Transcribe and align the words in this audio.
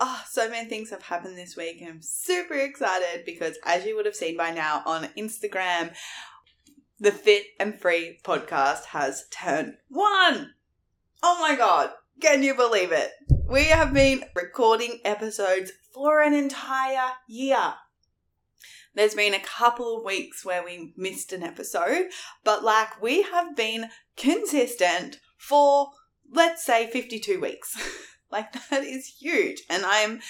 Oh, 0.00 0.22
so 0.30 0.48
many 0.48 0.68
things 0.68 0.90
have 0.90 1.02
happened 1.02 1.36
this 1.36 1.56
week, 1.56 1.82
I'm 1.84 2.00
super 2.00 2.54
excited 2.54 3.24
because, 3.24 3.58
as 3.64 3.84
you 3.84 3.96
would 3.96 4.06
have 4.06 4.14
seen 4.14 4.36
by 4.36 4.52
now 4.52 4.82
on 4.86 5.08
Instagram, 5.18 5.92
the 7.00 7.10
Fit 7.10 7.46
and 7.58 7.78
Free 7.80 8.20
podcast 8.22 8.84
has 8.86 9.26
turned 9.30 9.74
one. 9.88 10.54
Oh 11.20 11.38
my 11.40 11.56
god, 11.56 11.90
can 12.20 12.44
you 12.44 12.54
believe 12.54 12.92
it? 12.92 13.10
We 13.48 13.64
have 13.64 13.92
been 13.92 14.24
recording 14.36 15.00
episodes 15.04 15.72
for 15.92 16.20
an 16.20 16.32
entire 16.32 17.12
year. 17.26 17.74
There's 18.94 19.14
been 19.14 19.34
a 19.34 19.40
couple 19.40 19.96
of 19.96 20.04
weeks 20.04 20.44
where 20.44 20.64
we 20.64 20.92
missed 20.96 21.32
an 21.32 21.42
episode, 21.42 22.06
but 22.44 22.62
like 22.62 23.02
we 23.02 23.22
have 23.22 23.56
been 23.56 23.90
consistent 24.16 25.18
for, 25.36 25.90
let's 26.32 26.64
say, 26.64 26.88
52 26.88 27.40
weeks. 27.40 27.76
like 28.30 28.52
that 28.70 28.84
is 28.84 29.06
huge. 29.06 29.62
And 29.68 29.84
I'm, 29.84 30.20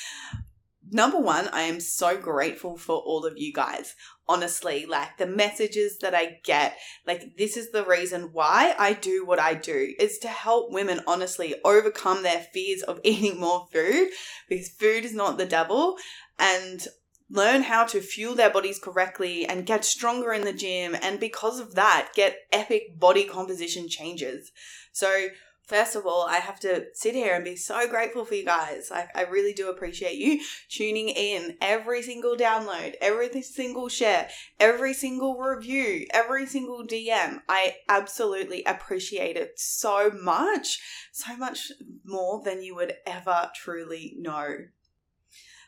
number 0.90 1.18
one, 1.18 1.48
I 1.48 1.62
am 1.62 1.80
so 1.80 2.16
grateful 2.16 2.76
for 2.76 2.96
all 2.96 3.24
of 3.24 3.34
you 3.36 3.52
guys. 3.52 3.94
Honestly, 4.30 4.84
like 4.84 5.16
the 5.16 5.26
messages 5.26 5.98
that 5.98 6.14
I 6.14 6.40
get, 6.44 6.76
like 7.06 7.36
this 7.38 7.56
is 7.56 7.70
the 7.70 7.84
reason 7.84 8.30
why 8.32 8.74
I 8.78 8.92
do 8.92 9.24
what 9.24 9.40
I 9.40 9.54
do 9.54 9.94
is 9.98 10.18
to 10.18 10.28
help 10.28 10.70
women 10.70 11.00
honestly 11.06 11.54
overcome 11.64 12.22
their 12.22 12.46
fears 12.52 12.82
of 12.82 13.00
eating 13.04 13.40
more 13.40 13.66
food 13.72 14.10
because 14.48 14.68
food 14.68 15.04
is 15.04 15.14
not 15.14 15.38
the 15.38 15.46
devil. 15.46 15.96
And 16.38 16.86
learn 17.30 17.62
how 17.62 17.84
to 17.84 18.00
fuel 18.00 18.34
their 18.34 18.50
bodies 18.50 18.78
correctly 18.78 19.46
and 19.46 19.66
get 19.66 19.84
stronger 19.84 20.32
in 20.32 20.44
the 20.44 20.52
gym 20.52 20.96
and 21.02 21.20
because 21.20 21.60
of 21.60 21.74
that 21.74 22.08
get 22.14 22.38
epic 22.52 22.98
body 22.98 23.24
composition 23.24 23.88
changes 23.88 24.50
so 24.92 25.28
first 25.68 25.94
of 25.94 26.06
all 26.06 26.26
i 26.28 26.36
have 26.36 26.58
to 26.58 26.86
sit 26.94 27.14
here 27.14 27.34
and 27.34 27.44
be 27.44 27.56
so 27.56 27.86
grateful 27.88 28.24
for 28.24 28.34
you 28.34 28.44
guys. 28.44 28.90
Like 28.90 29.08
i 29.14 29.22
really 29.22 29.52
do 29.52 29.70
appreciate 29.70 30.16
you 30.16 30.40
tuning 30.68 31.08
in 31.08 31.56
every 31.60 32.02
single 32.02 32.36
download 32.36 32.94
every 33.00 33.42
single 33.42 33.88
share 33.88 34.28
every 34.58 34.94
single 34.94 35.38
review 35.38 36.06
every 36.12 36.46
single 36.46 36.84
dm 36.84 37.40
i 37.48 37.76
absolutely 37.88 38.64
appreciate 38.64 39.36
it 39.36 39.58
so 39.58 40.10
much 40.10 40.80
so 41.18 41.36
much 41.36 41.72
more 42.04 42.42
than 42.44 42.62
you 42.62 42.74
would 42.76 42.94
ever 43.06 43.50
truly 43.54 44.14
know. 44.18 44.66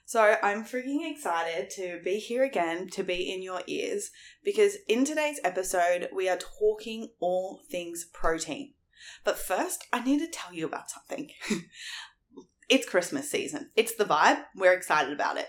So 0.04 0.36
I'm 0.42 0.64
freaking 0.64 1.08
excited 1.08 1.70
to 1.70 2.00
be 2.04 2.18
here 2.18 2.42
again, 2.42 2.88
to 2.90 3.04
be 3.04 3.32
in 3.32 3.42
your 3.42 3.62
ears, 3.66 4.10
because 4.44 4.76
in 4.88 5.04
today's 5.04 5.38
episode, 5.44 6.08
we 6.12 6.28
are 6.28 6.38
talking 6.38 7.10
all 7.20 7.60
things 7.70 8.06
protein. 8.12 8.74
But 9.24 9.38
first, 9.38 9.86
I 9.92 10.02
need 10.02 10.18
to 10.18 10.28
tell 10.28 10.52
you 10.52 10.66
about 10.66 10.90
something. 10.90 11.30
it's 12.68 12.88
Christmas 12.88 13.30
season. 13.30 13.70
It's 13.76 13.94
the 13.94 14.04
vibe. 14.04 14.42
We're 14.54 14.72
excited 14.72 15.12
about 15.12 15.36
it. 15.36 15.48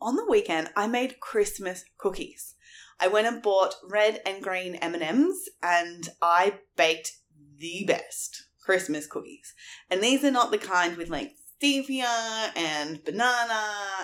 On 0.00 0.16
the 0.16 0.26
weekend, 0.28 0.70
I 0.76 0.86
made 0.86 1.20
Christmas 1.20 1.84
cookies. 1.98 2.54
I 2.98 3.08
went 3.08 3.26
and 3.26 3.42
bought 3.42 3.74
red 3.88 4.20
and 4.26 4.42
green 4.42 4.76
M&Ms 4.76 5.48
and 5.62 6.08
I 6.20 6.60
baked 6.76 7.12
the 7.58 7.84
best 7.86 8.46
Christmas 8.60 9.06
cookies. 9.06 9.54
And 9.90 10.02
these 10.02 10.24
are 10.24 10.30
not 10.30 10.50
the 10.50 10.58
kind 10.58 10.96
with 10.96 11.08
like 11.08 11.34
stevia 11.62 12.50
and 12.56 13.04
banana 13.04 13.62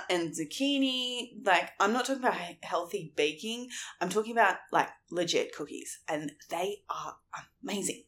and 0.08 0.32
zucchini. 0.32 1.44
Like, 1.44 1.72
I'm 1.80 1.92
not 1.92 2.04
talking 2.06 2.22
about 2.22 2.36
healthy 2.62 3.12
baking. 3.16 3.68
I'm 4.00 4.08
talking 4.08 4.32
about 4.32 4.56
like 4.70 4.88
legit 5.10 5.54
cookies, 5.54 5.98
and 6.08 6.32
they 6.50 6.82
are 6.88 7.16
amazing. 7.62 8.04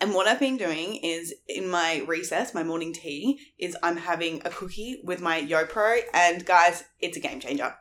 And 0.00 0.14
what 0.14 0.26
I've 0.26 0.40
been 0.40 0.56
doing 0.56 0.96
is 0.96 1.34
in 1.46 1.68
my 1.68 2.02
recess, 2.06 2.54
my 2.54 2.62
morning 2.62 2.92
tea, 2.92 3.38
is 3.58 3.76
I'm 3.82 3.96
having 3.96 4.42
a 4.44 4.50
cookie 4.50 5.00
with 5.04 5.20
my 5.20 5.42
YoPro, 5.42 6.00
and 6.12 6.44
guys, 6.44 6.84
it's 7.00 7.16
a 7.16 7.20
game 7.20 7.40
changer. 7.40 7.74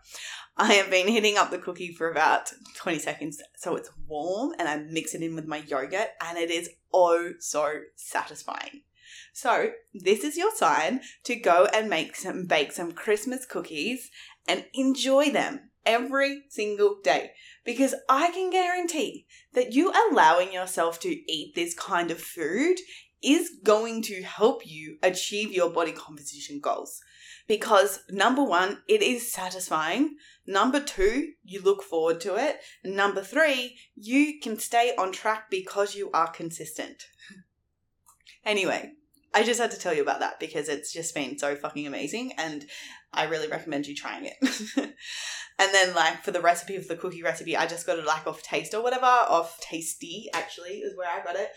I 0.59 0.73
have 0.73 0.89
been 0.89 1.07
hitting 1.07 1.37
up 1.37 1.51
the 1.51 1.59
cookie 1.59 1.93
for 1.93 2.09
about 2.09 2.51
20 2.77 2.97
seconds 2.97 3.39
so 3.57 3.75
it's 3.75 3.91
warm 4.07 4.55
and 4.57 4.67
I 4.67 4.77
mix 4.77 5.13
it 5.13 5.21
in 5.21 5.35
with 5.35 5.45
my 5.45 5.57
yogurt 5.57 6.09
and 6.19 6.35
it 6.35 6.49
is 6.49 6.71
oh 6.91 7.33
so 7.37 7.81
satisfying. 7.95 8.81
So, 9.33 9.71
this 9.93 10.23
is 10.23 10.37
your 10.37 10.55
sign 10.55 11.01
to 11.23 11.35
go 11.35 11.67
and 11.73 11.89
make 11.89 12.15
some 12.15 12.45
bake 12.45 12.71
some 12.71 12.91
Christmas 12.91 13.45
cookies 13.45 14.09
and 14.47 14.65
enjoy 14.73 15.31
them 15.31 15.69
every 15.85 16.43
single 16.49 16.99
day 17.01 17.31
because 17.63 17.95
I 18.09 18.31
can 18.31 18.49
guarantee 18.49 19.25
that 19.53 19.73
you 19.73 19.91
allowing 20.11 20.51
yourself 20.51 20.99
to 21.01 21.31
eat 21.31 21.55
this 21.55 21.73
kind 21.73 22.11
of 22.11 22.19
food 22.19 22.77
is 23.23 23.51
going 23.63 24.03
to 24.03 24.21
help 24.21 24.67
you 24.67 24.97
achieve 25.01 25.51
your 25.51 25.69
body 25.69 25.91
composition 25.91 26.59
goals. 26.59 27.01
Because 27.47 28.01
number 28.09 28.43
one, 28.43 28.81
it 28.87 29.01
is 29.01 29.31
satisfying. 29.31 30.17
Number 30.45 30.81
two, 30.81 31.31
you 31.43 31.61
look 31.61 31.81
forward 31.81 32.19
to 32.21 32.35
it. 32.35 32.59
Number 32.83 33.23
three, 33.23 33.77
you 33.95 34.39
can 34.41 34.59
stay 34.59 34.93
on 34.97 35.13
track 35.13 35.49
because 35.49 35.95
you 35.95 36.11
are 36.13 36.29
consistent. 36.29 37.03
Anyway, 38.47 38.93
I 39.33 39.43
just 39.43 39.59
had 39.59 39.71
to 39.71 39.79
tell 39.79 39.93
you 39.93 40.01
about 40.01 40.21
that 40.21 40.39
because 40.39 40.69
it's 40.69 40.91
just 40.91 41.13
been 41.13 41.37
so 41.37 41.55
fucking 41.55 41.85
amazing 41.85 42.31
and 42.37 42.65
I 43.13 43.25
really 43.25 43.47
recommend 43.47 43.85
you 43.85 43.93
trying 43.95 44.25
it. 44.25 44.35
and 44.77 45.73
then 45.73 45.93
like 45.93 46.23
for 46.23 46.31
the 46.31 46.41
recipe 46.41 46.75
of 46.75 46.87
the 46.87 46.95
cookie 46.95 47.21
recipe, 47.21 47.55
I 47.55 47.67
just 47.67 47.85
got 47.85 47.99
it 47.99 48.05
like 48.05 48.25
off 48.25 48.41
taste 48.41 48.73
or 48.73 48.81
whatever, 48.81 49.05
off 49.05 49.59
tasty 49.59 50.29
actually 50.33 50.79
is 50.79 50.97
where 50.97 51.09
I 51.09 51.23
got 51.23 51.35
it. 51.35 51.49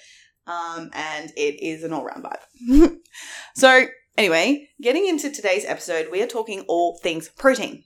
Um, 0.46 0.90
and 0.92 1.32
it 1.36 1.62
is 1.62 1.84
an 1.84 1.92
all 1.92 2.04
round 2.04 2.24
vibe. 2.24 2.96
so 3.54 3.86
anyway, 4.18 4.68
getting 4.82 5.06
into 5.06 5.30
today's 5.30 5.64
episode, 5.64 6.08
we 6.10 6.22
are 6.22 6.26
talking 6.26 6.64
all 6.66 6.98
things 6.98 7.28
protein. 7.28 7.84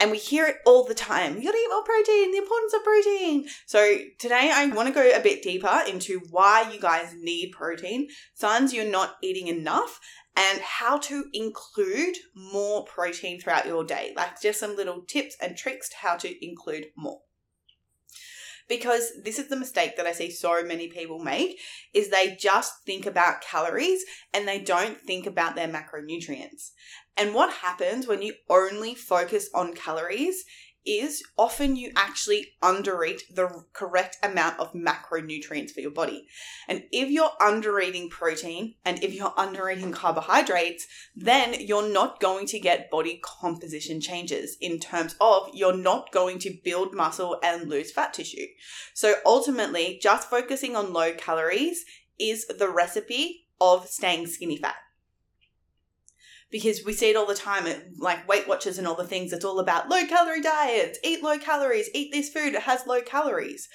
And 0.00 0.10
we 0.10 0.18
hear 0.18 0.46
it 0.46 0.56
all 0.66 0.84
the 0.84 0.94
time. 0.94 1.36
You 1.36 1.44
gotta 1.44 1.58
eat 1.58 1.70
more 1.70 1.84
protein, 1.84 2.32
the 2.32 2.38
importance 2.38 2.74
of 2.74 2.84
protein. 2.84 3.46
So 3.66 3.98
today 4.18 4.50
I 4.52 4.66
want 4.66 4.88
to 4.88 4.94
go 4.94 5.08
a 5.08 5.20
bit 5.20 5.42
deeper 5.42 5.82
into 5.88 6.20
why 6.30 6.70
you 6.72 6.80
guys 6.80 7.14
need 7.16 7.52
protein, 7.52 8.08
signs 8.34 8.74
you're 8.74 8.90
not 8.90 9.16
eating 9.22 9.46
enough, 9.46 10.00
and 10.36 10.60
how 10.60 10.98
to 10.98 11.26
include 11.32 12.16
more 12.34 12.84
protein 12.84 13.40
throughout 13.40 13.66
your 13.66 13.84
day. 13.84 14.12
Like 14.16 14.40
just 14.40 14.60
some 14.60 14.76
little 14.76 15.02
tips 15.02 15.36
and 15.40 15.56
tricks 15.56 15.88
to 15.90 15.96
how 15.96 16.16
to 16.16 16.44
include 16.44 16.86
more 16.96 17.20
because 18.68 19.12
this 19.22 19.38
is 19.38 19.48
the 19.48 19.56
mistake 19.56 19.96
that 19.96 20.06
I 20.06 20.12
see 20.12 20.30
so 20.30 20.62
many 20.64 20.88
people 20.88 21.18
make 21.18 21.58
is 21.92 22.08
they 22.08 22.36
just 22.36 22.84
think 22.84 23.06
about 23.06 23.42
calories 23.42 24.04
and 24.32 24.48
they 24.48 24.60
don't 24.60 25.00
think 25.00 25.26
about 25.26 25.54
their 25.54 25.68
macronutrients. 25.68 26.70
And 27.16 27.34
what 27.34 27.52
happens 27.52 28.06
when 28.06 28.22
you 28.22 28.34
only 28.48 28.94
focus 28.94 29.48
on 29.54 29.74
calories 29.74 30.44
is 30.86 31.22
often 31.38 31.76
you 31.76 31.90
actually 31.96 32.46
undereat 32.62 33.22
the 33.34 33.64
correct 33.72 34.18
amount 34.22 34.58
of 34.60 34.72
macronutrients 34.74 35.70
for 35.70 35.80
your 35.80 35.90
body. 35.90 36.26
And 36.68 36.84
if 36.92 37.10
you're 37.10 37.30
undereating 37.40 38.10
protein 38.10 38.74
and 38.84 39.02
if 39.02 39.14
you're 39.14 39.30
undereating 39.30 39.92
carbohydrates, 39.92 40.86
then 41.16 41.56
you're 41.58 41.88
not 41.88 42.20
going 42.20 42.46
to 42.48 42.60
get 42.60 42.90
body 42.90 43.20
composition 43.22 44.00
changes 44.00 44.56
in 44.60 44.78
terms 44.78 45.16
of 45.20 45.48
you're 45.54 45.76
not 45.76 46.12
going 46.12 46.38
to 46.40 46.58
build 46.62 46.94
muscle 46.94 47.38
and 47.42 47.68
lose 47.68 47.90
fat 47.90 48.12
tissue. 48.12 48.46
So 48.92 49.14
ultimately, 49.24 49.98
just 50.02 50.28
focusing 50.28 50.76
on 50.76 50.92
low 50.92 51.12
calories 51.14 51.84
is 52.18 52.46
the 52.46 52.68
recipe 52.68 53.46
of 53.60 53.86
staying 53.88 54.26
skinny 54.26 54.58
fat 54.58 54.76
because 56.54 56.84
we 56.84 56.92
see 56.92 57.10
it 57.10 57.16
all 57.16 57.26
the 57.26 57.34
time 57.34 57.66
at 57.66 57.82
like 57.98 58.28
Weight 58.28 58.46
Watchers 58.46 58.78
and 58.78 58.86
all 58.86 58.94
the 58.94 59.02
things. 59.02 59.32
It's 59.32 59.44
all 59.44 59.58
about 59.58 59.88
low 59.88 60.06
calorie 60.06 60.40
diets, 60.40 61.00
eat 61.02 61.20
low 61.20 61.36
calories, 61.36 61.90
eat 61.92 62.12
this 62.12 62.28
food, 62.28 62.54
it 62.54 62.62
has 62.62 62.86
low 62.86 63.02
calories. 63.02 63.68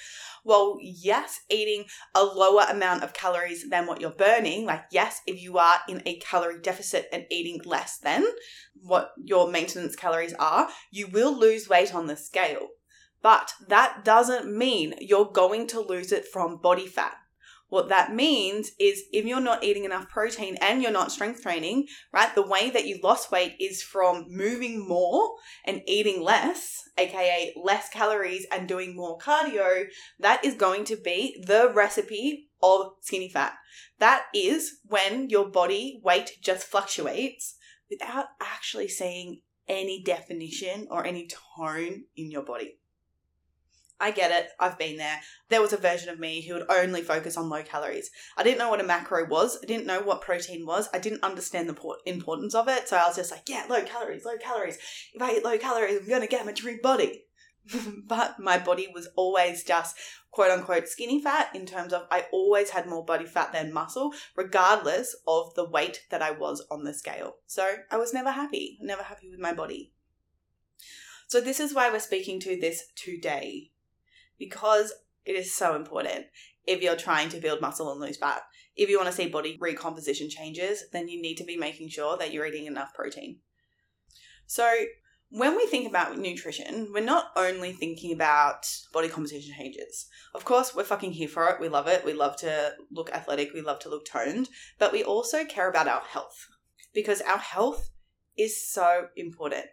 Well, 0.45 0.77
yes, 0.81 1.41
eating 1.49 1.87
a 2.15 2.23
lower 2.23 2.65
amount 2.69 3.03
of 3.03 3.11
calories 3.11 3.69
than 3.69 3.85
what 3.85 3.99
you're 3.99 4.11
burning, 4.11 4.65
like, 4.65 4.85
yes, 4.93 5.19
if 5.27 5.43
you 5.43 5.57
are 5.57 5.81
in 5.89 6.01
a 6.05 6.19
calorie 6.19 6.61
deficit 6.61 7.09
and 7.11 7.25
eating 7.29 7.59
less 7.65 7.97
than 7.97 8.23
what 8.81 9.11
your 9.21 9.51
maintenance 9.51 9.97
calories 9.97 10.33
are, 10.35 10.69
you 10.89 11.07
will 11.07 11.37
lose 11.37 11.67
weight 11.67 11.93
on 11.93 12.07
the 12.07 12.15
scale. 12.15 12.69
But 13.21 13.51
that 13.67 14.05
doesn't 14.05 14.57
mean 14.57 14.93
you're 15.01 15.29
going 15.29 15.67
to 15.67 15.81
lose 15.81 16.13
it 16.13 16.25
from 16.25 16.61
body 16.61 16.87
fat. 16.87 17.17
What 17.69 17.89
that 17.89 18.13
means 18.13 18.71
is 18.79 19.03
if 19.13 19.25
you're 19.25 19.39
not 19.39 19.63
eating 19.63 19.85
enough 19.85 20.09
protein 20.09 20.57
and 20.59 20.81
you're 20.81 20.91
not 20.91 21.11
strength 21.11 21.43
training, 21.43 21.87
right, 22.11 22.33
the 22.33 22.45
way 22.45 22.71
that 22.71 22.87
you 22.87 22.99
lost 23.03 23.31
weight 23.31 23.55
is 23.59 23.83
from 23.83 24.25
moving 24.27 24.87
more 24.87 25.35
and 25.65 25.83
eating 25.85 26.21
less, 26.23 26.83
aka 26.97 27.53
less 27.63 27.89
calories 27.89 28.47
and 28.51 28.67
doing 28.67 28.95
more 28.95 29.19
cardio. 29.19 29.85
That 30.19 30.43
is 30.43 30.55
going 30.55 30.85
to 30.85 30.95
be 30.95 31.43
the 31.45 31.71
recipe 31.73 32.49
of 32.61 32.93
skinny 33.01 33.29
fat. 33.29 33.53
That 33.99 34.25
is 34.33 34.79
when 34.83 35.29
your 35.29 35.49
body 35.49 36.01
weight 36.03 36.39
just 36.41 36.65
fluctuates 36.65 37.55
without 37.89 38.27
actually 38.41 38.87
seeing 38.87 39.41
any 39.67 40.01
definition 40.01 40.87
or 40.89 41.05
any 41.05 41.27
tone 41.27 42.05
in 42.17 42.31
your 42.31 42.43
body. 42.43 42.78
I 43.99 44.11
get 44.11 44.31
it. 44.31 44.51
I've 44.59 44.77
been 44.77 44.97
there. 44.97 45.19
There 45.49 45.61
was 45.61 45.73
a 45.73 45.77
version 45.77 46.09
of 46.09 46.19
me 46.19 46.41
who 46.41 46.53
would 46.53 46.69
only 46.69 47.01
focus 47.01 47.35
on 47.35 47.49
low 47.49 47.63
calories. 47.63 48.09
I 48.37 48.43
didn't 48.43 48.57
know 48.57 48.69
what 48.69 48.79
a 48.79 48.85
macro 48.85 49.27
was. 49.27 49.59
I 49.61 49.65
didn't 49.65 49.87
know 49.87 50.01
what 50.01 50.21
protein 50.21 50.65
was. 50.65 50.87
I 50.93 50.99
didn't 50.99 51.23
understand 51.23 51.67
the 51.67 51.95
importance 52.05 52.55
of 52.55 52.67
it. 52.67 52.87
So 52.87 52.97
I 52.97 53.07
was 53.07 53.17
just 53.17 53.31
like, 53.31 53.49
yeah, 53.49 53.65
low 53.69 53.83
calories, 53.83 54.25
low 54.25 54.37
calories. 54.37 54.77
If 55.13 55.21
I 55.21 55.33
eat 55.33 55.43
low 55.43 55.57
calories, 55.57 55.99
I'm 55.99 56.07
going 56.07 56.21
to 56.21 56.27
get 56.27 56.45
my 56.45 56.53
dream 56.53 56.79
body. 56.81 57.25
but 58.07 58.39
my 58.39 58.57
body 58.57 58.87
was 58.93 59.09
always 59.15 59.63
just 59.63 59.95
quote 60.31 60.51
unquote 60.51 60.87
skinny 60.87 61.21
fat 61.21 61.49
in 61.53 61.65
terms 61.65 61.91
of 61.93 62.07
I 62.09 62.25
always 62.31 62.69
had 62.69 62.87
more 62.87 63.03
body 63.03 63.25
fat 63.25 63.51
than 63.51 63.73
muscle, 63.73 64.13
regardless 64.35 65.15
of 65.27 65.53
the 65.55 65.69
weight 65.69 66.03
that 66.09 66.21
I 66.21 66.31
was 66.31 66.65
on 66.71 66.83
the 66.83 66.93
scale. 66.93 67.35
So 67.47 67.67
I 67.91 67.97
was 67.97 68.13
never 68.13 68.31
happy, 68.31 68.77
never 68.81 69.03
happy 69.03 69.29
with 69.29 69.39
my 69.39 69.53
body. 69.53 69.91
So, 71.27 71.39
this 71.39 71.59
is 71.59 71.75
why 71.75 71.91
we're 71.91 71.99
speaking 71.99 72.39
to 72.39 72.59
this 72.59 72.85
today 72.95 73.69
because 74.39 74.93
it 75.25 75.33
is 75.33 75.53
so 75.53 75.75
important 75.75 76.25
if 76.65 76.81
you're 76.81 76.95
trying 76.95 77.29
to 77.29 77.39
build 77.39 77.61
muscle 77.61 77.91
and 77.91 77.99
lose 77.99 78.17
fat. 78.17 78.41
If 78.75 78.89
you 78.89 78.97
want 78.97 79.09
to 79.09 79.15
see 79.15 79.27
body 79.27 79.57
recomposition 79.59 80.29
changes, 80.29 80.85
then 80.91 81.07
you 81.07 81.21
need 81.21 81.35
to 81.35 81.43
be 81.43 81.57
making 81.57 81.89
sure 81.89 82.17
that 82.17 82.31
you're 82.31 82.45
eating 82.45 82.65
enough 82.65 82.93
protein. 82.93 83.39
So, 84.45 84.71
when 85.31 85.55
we 85.55 85.67
think 85.67 85.87
about 85.87 86.17
nutrition, 86.17 86.89
we're 86.91 87.03
not 87.03 87.31
only 87.35 87.71
thinking 87.71 88.11
about 88.11 88.67
body 88.91 89.09
composition 89.09 89.53
changes. 89.55 90.07
Of 90.33 90.43
course, 90.43 90.73
we're 90.73 90.83
fucking 90.83 91.11
here 91.11 91.27
for 91.27 91.47
it. 91.49 91.59
We 91.59 91.69
love 91.69 91.87
it. 91.87 92.03
We 92.03 92.13
love 92.13 92.35
to 92.37 92.73
look 92.91 93.11
athletic. 93.11 93.53
We 93.53 93.61
love 93.61 93.77
to 93.79 93.89
look 93.89 94.05
toned. 94.05 94.49
But 94.79 94.91
we 94.91 95.03
also 95.03 95.45
care 95.45 95.69
about 95.69 95.87
our 95.87 96.01
health 96.01 96.47
because 96.95 97.21
our 97.21 97.37
health 97.37 97.91
is 98.37 98.71
so 98.71 99.07
important. 99.15 99.65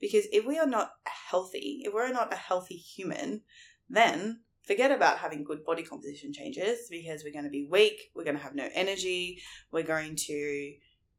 Because 0.00 0.26
if 0.32 0.44
we 0.46 0.58
are 0.58 0.66
not 0.66 0.90
healthy, 1.30 1.80
if 1.84 1.94
we're 1.94 2.12
not 2.12 2.32
a 2.32 2.36
healthy 2.36 2.76
human, 2.76 3.42
then 3.90 4.40
forget 4.62 4.90
about 4.90 5.18
having 5.18 5.44
good 5.44 5.64
body 5.64 5.82
composition 5.82 6.32
changes 6.32 6.88
because 6.90 7.24
we're 7.24 7.32
going 7.32 7.44
to 7.44 7.50
be 7.50 7.66
weak, 7.70 8.10
we're 8.14 8.24
going 8.24 8.36
to 8.36 8.42
have 8.42 8.54
no 8.54 8.68
energy, 8.72 9.42
we're 9.72 9.82
going 9.82 10.14
to, 10.16 10.74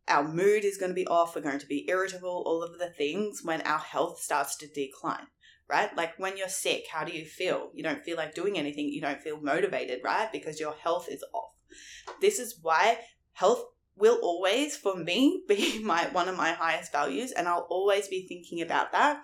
our 0.08 0.28
mood 0.28 0.64
is 0.64 0.78
going 0.78 0.92
to 0.92 0.96
be 0.96 1.08
off, 1.08 1.36
we're 1.36 1.42
going 1.42 1.60
to 1.60 1.68
be 1.68 1.90
irritable, 1.90 2.44
all 2.46 2.64
of 2.64 2.80
the 2.80 2.90
things 2.90 3.42
when 3.44 3.62
our 3.62 3.80
health 3.80 4.20
starts 4.20 4.56
to 4.58 4.68
decline. 4.68 5.28
Right? 5.70 5.96
Like 5.96 6.20
when 6.20 6.36
you're 6.36 6.50
sick, 6.50 6.84
how 6.92 7.06
do 7.06 7.14
you 7.14 7.26
feel? 7.26 7.72
You 7.74 7.82
don't 7.82 8.04
feel 8.04 8.18
like 8.18 8.36
doing 8.36 8.58
anything. 8.58 8.90
You 8.90 9.00
don't 9.00 9.22
feel 9.22 9.40
motivated, 9.40 10.02
right? 10.04 10.30
Because 10.30 10.60
your 10.60 10.74
health 10.74 11.08
is 11.10 11.24
off. 11.34 11.54
This 12.20 12.40
is 12.40 12.60
why 12.62 12.98
health 13.32 13.64
will 13.98 14.20
always 14.22 14.76
for 14.76 14.96
me 14.96 15.44
be 15.48 15.82
my 15.84 16.08
one 16.12 16.28
of 16.28 16.38
my 16.38 16.52
highest 16.52 16.92
values 16.92 17.32
and 17.32 17.48
I'll 17.48 17.68
always 17.70 18.08
be 18.08 18.28
thinking 18.28 18.62
about 18.62 18.92
that. 18.92 19.24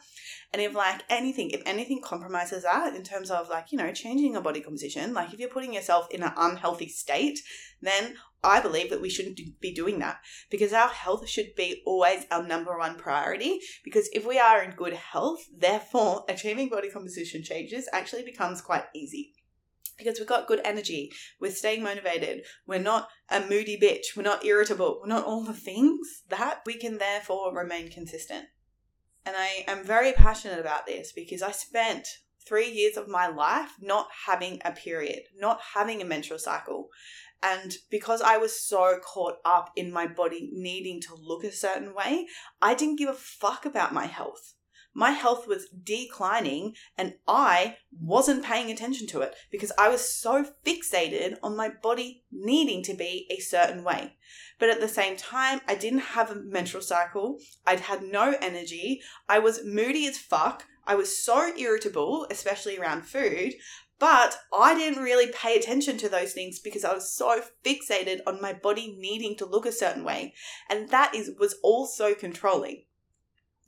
And 0.53 0.61
if 0.61 0.73
like 0.73 1.03
anything, 1.09 1.51
if 1.51 1.61
anything 1.65 2.01
compromises 2.01 2.63
that 2.63 2.95
in 2.95 3.03
terms 3.03 3.29
of 3.29 3.49
like, 3.49 3.71
you 3.71 3.77
know, 3.77 3.91
changing 3.91 4.33
your 4.33 4.41
body 4.41 4.61
composition, 4.61 5.13
like 5.13 5.33
if 5.33 5.39
you're 5.39 5.49
putting 5.49 5.73
yourself 5.73 6.07
in 6.11 6.23
an 6.23 6.31
unhealthy 6.37 6.87
state, 6.87 7.39
then 7.81 8.15
I 8.43 8.61
believe 8.61 8.89
that 8.91 9.01
we 9.01 9.09
shouldn't 9.09 9.39
be 9.59 9.73
doing 9.73 9.99
that 9.99 10.19
because 10.49 10.71
our 10.71 10.87
health 10.87 11.27
should 11.27 11.55
be 11.55 11.81
always 11.85 12.25
our 12.31 12.43
number 12.43 12.77
one 12.77 12.95
priority. 12.95 13.59
Because 13.83 14.09
if 14.13 14.25
we 14.25 14.39
are 14.39 14.63
in 14.63 14.71
good 14.71 14.93
health, 14.93 15.45
therefore 15.55 16.23
achieving 16.29 16.69
body 16.69 16.89
composition 16.89 17.43
changes 17.43 17.89
actually 17.91 18.23
becomes 18.23 18.61
quite 18.61 18.85
easy 18.95 19.33
because 19.97 20.19
we've 20.19 20.27
got 20.27 20.47
good 20.47 20.61
energy, 20.63 21.11
we're 21.39 21.51
staying 21.51 21.83
motivated, 21.83 22.43
we're 22.65 22.79
not 22.79 23.09
a 23.29 23.39
moody 23.39 23.77
bitch, 23.79 24.15
we're 24.15 24.23
not 24.23 24.45
irritable, 24.45 24.99
we're 25.01 25.07
not 25.07 25.25
all 25.25 25.43
the 25.43 25.53
things 25.53 26.23
that 26.29 26.61
we 26.65 26.75
can 26.75 26.97
therefore 26.97 27.55
remain 27.55 27.89
consistent. 27.89 28.45
And 29.25 29.35
I 29.37 29.65
am 29.67 29.83
very 29.83 30.13
passionate 30.13 30.59
about 30.59 30.85
this 30.85 31.11
because 31.11 31.41
I 31.41 31.51
spent 31.51 32.07
three 32.47 32.71
years 32.71 32.95
of 32.95 33.09
my 33.09 33.27
life 33.27 33.71
not 33.81 34.07
having 34.25 34.61
a 34.63 34.71
period, 34.71 35.23
not 35.37 35.59
having 35.73 36.01
a 36.01 36.05
menstrual 36.05 36.39
cycle. 36.39 36.87
And 37.43 37.73
because 37.91 38.21
I 38.21 38.37
was 38.37 38.65
so 38.65 38.97
caught 39.03 39.35
up 39.45 39.71
in 39.75 39.91
my 39.91 40.07
body 40.07 40.49
needing 40.53 41.01
to 41.01 41.15
look 41.15 41.43
a 41.43 41.51
certain 41.51 41.93
way, 41.93 42.27
I 42.61 42.73
didn't 42.73 42.97
give 42.97 43.09
a 43.09 43.13
fuck 43.13 43.65
about 43.65 43.93
my 43.93 44.05
health 44.05 44.53
my 44.97 45.11
health 45.11 45.47
was 45.47 45.69
declining 45.83 46.73
and 46.97 47.13
I 47.27 47.77
wasn't 48.01 48.43
paying 48.43 48.71
attention 48.71 49.05
to 49.09 49.21
it 49.21 49.35
because 49.51 49.71
I 49.77 49.89
was 49.89 50.11
so 50.11 50.43
fixated 50.65 51.35
on 51.43 51.55
my 51.55 51.69
body 51.69 52.23
needing 52.31 52.81
to 52.81 52.95
be 52.95 53.27
a 53.29 53.37
certain 53.37 53.83
way. 53.83 54.15
But 54.57 54.69
at 54.69 54.81
the 54.81 54.87
same 54.87 55.15
time, 55.15 55.61
I 55.67 55.75
didn't 55.75 55.99
have 55.99 56.31
a 56.31 56.35
menstrual 56.35 56.81
cycle. 56.81 57.37
I'd 57.63 57.81
had 57.81 58.01
no 58.01 58.35
energy. 58.41 59.03
I 59.29 59.37
was 59.37 59.63
moody 59.63 60.07
as 60.07 60.17
fuck. 60.17 60.65
I 60.87 60.95
was 60.95 61.15
so 61.15 61.55
irritable, 61.55 62.25
especially 62.31 62.79
around 62.79 63.05
food. 63.05 63.53
But 63.99 64.39
I 64.51 64.73
didn't 64.73 65.03
really 65.03 65.31
pay 65.31 65.57
attention 65.57 65.99
to 65.99 66.09
those 66.09 66.33
things 66.33 66.57
because 66.57 66.83
I 66.83 66.95
was 66.95 67.13
so 67.13 67.43
fixated 67.63 68.21
on 68.25 68.41
my 68.41 68.51
body 68.51 68.95
needing 68.97 69.35
to 69.37 69.45
look 69.45 69.67
a 69.67 69.71
certain 69.71 70.03
way. 70.03 70.33
And 70.71 70.89
that 70.89 71.13
is 71.13 71.33
was 71.39 71.53
also 71.61 72.15
controlling. 72.15 72.85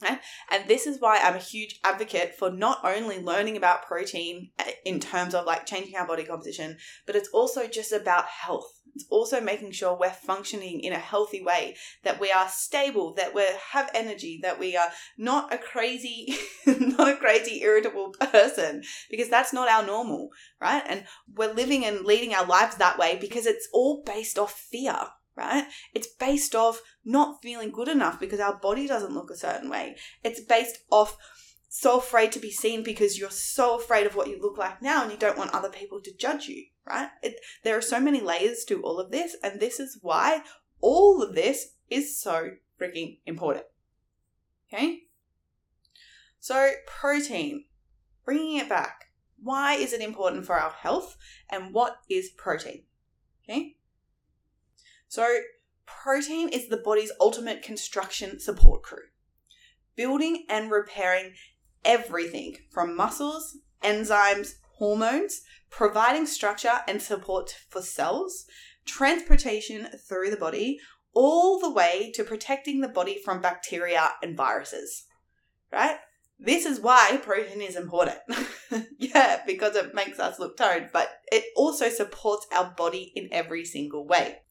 And 0.02 0.68
this 0.68 0.88
is 0.88 1.00
why 1.00 1.20
I'm 1.20 1.36
a 1.36 1.40
huge 1.40 1.80
advocate 1.84 2.36
for 2.36 2.50
not 2.50 2.80
only 2.84 3.20
learning 3.20 3.58
about 3.58 3.86
protein 3.86 4.52
eh, 4.60 4.72
in 4.86 5.00
terms 5.00 5.36
of 5.36 5.46
like 5.46 5.66
changing 5.66 5.96
our 5.96 6.08
body 6.08 6.24
composition, 6.24 6.78
but 7.06 7.16
it's 7.16 7.30
also 7.30 7.68
just 7.68 7.92
about 7.92 8.26
health. 8.26 8.80
It's 8.96 9.06
also 9.10 9.40
making 9.40 9.72
sure 9.72 9.96
we're 9.96 10.10
functioning 10.10 10.80
in 10.82 10.94
a 10.94 10.98
healthy 10.98 11.44
way, 11.44 11.76
that 12.04 12.20
we 12.20 12.32
are 12.32 12.50
stable, 12.50 13.14
that 13.16 13.36
we 13.36 13.46
have 13.72 13.92
energy, 13.94 14.40
that 14.42 14.60
we 14.60 14.76
are 14.76 14.90
not 15.18 15.54
a 15.54 15.58
crazy, 15.58 16.36
not 16.66 17.10
a 17.10 17.16
crazy 17.16 17.62
irritable 17.62 18.16
person, 18.20 18.84
because 19.10 19.30
that's 19.30 19.54
not 19.54 19.70
our 19.70 19.86
normal, 19.86 20.30
right? 20.60 20.84
And 20.88 21.06
we're 21.36 21.54
living 21.54 21.86
and 21.86 22.04
leading 22.04 22.34
our 22.34 22.46
lives 22.46 22.78
that 22.78 22.98
way 22.98 23.18
because 23.20 23.46
it's 23.46 23.70
all 23.74 24.02
based 24.04 24.40
off 24.40 24.54
fear 24.54 24.96
right? 25.40 25.66
It's 25.94 26.08
based 26.08 26.54
off 26.54 26.82
not 27.06 27.42
feeling 27.42 27.72
good 27.72 27.88
enough 27.88 28.20
because 28.20 28.42
our 28.42 28.58
body 28.58 28.88
doesn't 28.88 29.14
look 29.14 29.32
a 29.32 29.38
certain 29.38 29.70
way. 29.70 29.96
It's 30.24 30.42
based 30.42 30.80
off 30.92 31.18
so 31.70 31.98
afraid 31.98 32.32
to 32.34 32.40
be 32.40 32.52
seen 32.52 32.84
because 32.84 33.18
you're 33.18 33.30
so 33.30 33.78
afraid 33.78 34.06
of 34.06 34.16
what 34.16 34.28
you 34.28 34.40
look 34.42 34.58
like 34.58 34.82
now 34.82 35.02
and 35.04 35.12
you 35.12 35.18
don't 35.18 35.38
want 35.38 35.54
other 35.54 35.70
people 35.70 36.02
to 36.02 36.18
judge 36.18 36.48
you, 36.48 36.66
right? 36.86 37.10
It, 37.24 37.40
there 37.64 37.78
are 37.78 37.82
so 37.82 38.02
many 38.02 38.20
layers 38.20 38.66
to 38.66 38.82
all 38.82 39.00
of 39.00 39.12
this, 39.12 39.38
and 39.42 39.60
this 39.60 39.80
is 39.80 39.98
why 40.02 40.42
all 40.82 41.24
of 41.24 41.36
this 41.36 41.76
is 41.90 42.20
so 42.20 42.52
freaking 42.80 43.20
important. 43.26 43.66
Okay? 44.74 45.04
So, 46.40 46.72
protein, 46.86 47.66
bringing 48.26 48.58
it 48.58 48.70
back. 48.70 49.06
Why 49.42 49.76
is 49.76 49.94
it 49.94 50.02
important 50.02 50.46
for 50.46 50.60
our 50.60 50.72
health 50.72 51.16
and 51.50 51.74
what 51.74 51.98
is 52.10 52.30
protein? 52.30 52.84
Okay? 53.44 53.78
So, 55.10 55.40
protein 55.88 56.50
is 56.50 56.68
the 56.68 56.78
body's 56.78 57.12
ultimate 57.20 57.64
construction 57.64 58.40
support 58.40 58.84
crew, 58.84 59.08
building 59.96 60.46
and 60.48 60.70
repairing 60.70 61.34
everything 61.84 62.58
from 62.70 62.96
muscles, 62.96 63.58
enzymes, 63.84 64.54
hormones, 64.76 65.42
providing 65.72 66.28
structure 66.28 66.82
and 66.88 67.02
support 67.02 67.56
for 67.70 67.82
cells, 67.82 68.46
transportation 68.86 69.88
through 70.08 70.30
the 70.30 70.38
body, 70.38 70.80
all 71.16 71.60
the 71.60 71.72
way 71.72 72.12
to 72.14 72.24
protecting 72.24 72.82
the 72.82 72.88
body 72.88 73.20
from 73.26 73.42
bacteria 73.42 74.12
and 74.22 74.38
viruses. 74.38 75.06
Right? 75.74 75.98
This 76.38 76.68
is 76.68 76.80
why 76.80 77.20
protein 77.24 77.62
is 77.62 77.76
important. 77.76 78.20
yeah, 79.00 79.42
because 79.48 79.76
it 79.76 79.96
makes 79.96 80.20
us 80.20 80.38
look 80.38 80.56
toned, 80.56 80.92
but 80.94 81.10
it 81.32 81.46
also 81.56 81.90
supports 81.90 82.46
our 82.54 82.76
body 82.78 83.12
in 83.16 83.28
every 83.32 83.66
single 83.66 84.06
way. 84.06 84.42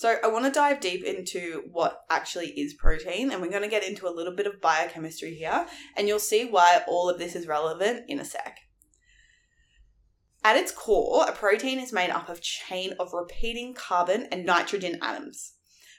So, 0.00 0.16
I 0.24 0.28
want 0.28 0.46
to 0.46 0.50
dive 0.50 0.80
deep 0.80 1.04
into 1.04 1.64
what 1.70 2.04
actually 2.08 2.58
is 2.58 2.72
protein, 2.72 3.30
and 3.30 3.42
we're 3.42 3.50
going 3.50 3.64
to 3.64 3.68
get 3.68 3.86
into 3.86 4.08
a 4.08 4.16
little 4.16 4.34
bit 4.34 4.46
of 4.46 4.58
biochemistry 4.58 5.34
here, 5.34 5.66
and 5.94 6.08
you'll 6.08 6.18
see 6.18 6.46
why 6.46 6.82
all 6.88 7.10
of 7.10 7.18
this 7.18 7.36
is 7.36 7.46
relevant 7.46 8.06
in 8.08 8.18
a 8.18 8.24
sec. 8.24 8.60
At 10.42 10.56
its 10.56 10.72
core, 10.72 11.26
a 11.28 11.32
protein 11.32 11.78
is 11.78 11.92
made 11.92 12.08
up 12.08 12.30
of 12.30 12.40
chain 12.40 12.94
of 12.98 13.12
repeating 13.12 13.74
carbon 13.74 14.26
and 14.32 14.46
nitrogen 14.46 14.98
atoms, 15.02 15.56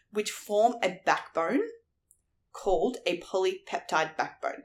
which 0.10 0.31
form 0.31 0.77
a 0.81 1.00
backbone 1.05 1.62
called 2.53 2.98
a 3.05 3.20
polypeptide 3.20 4.17
backbone. 4.17 4.63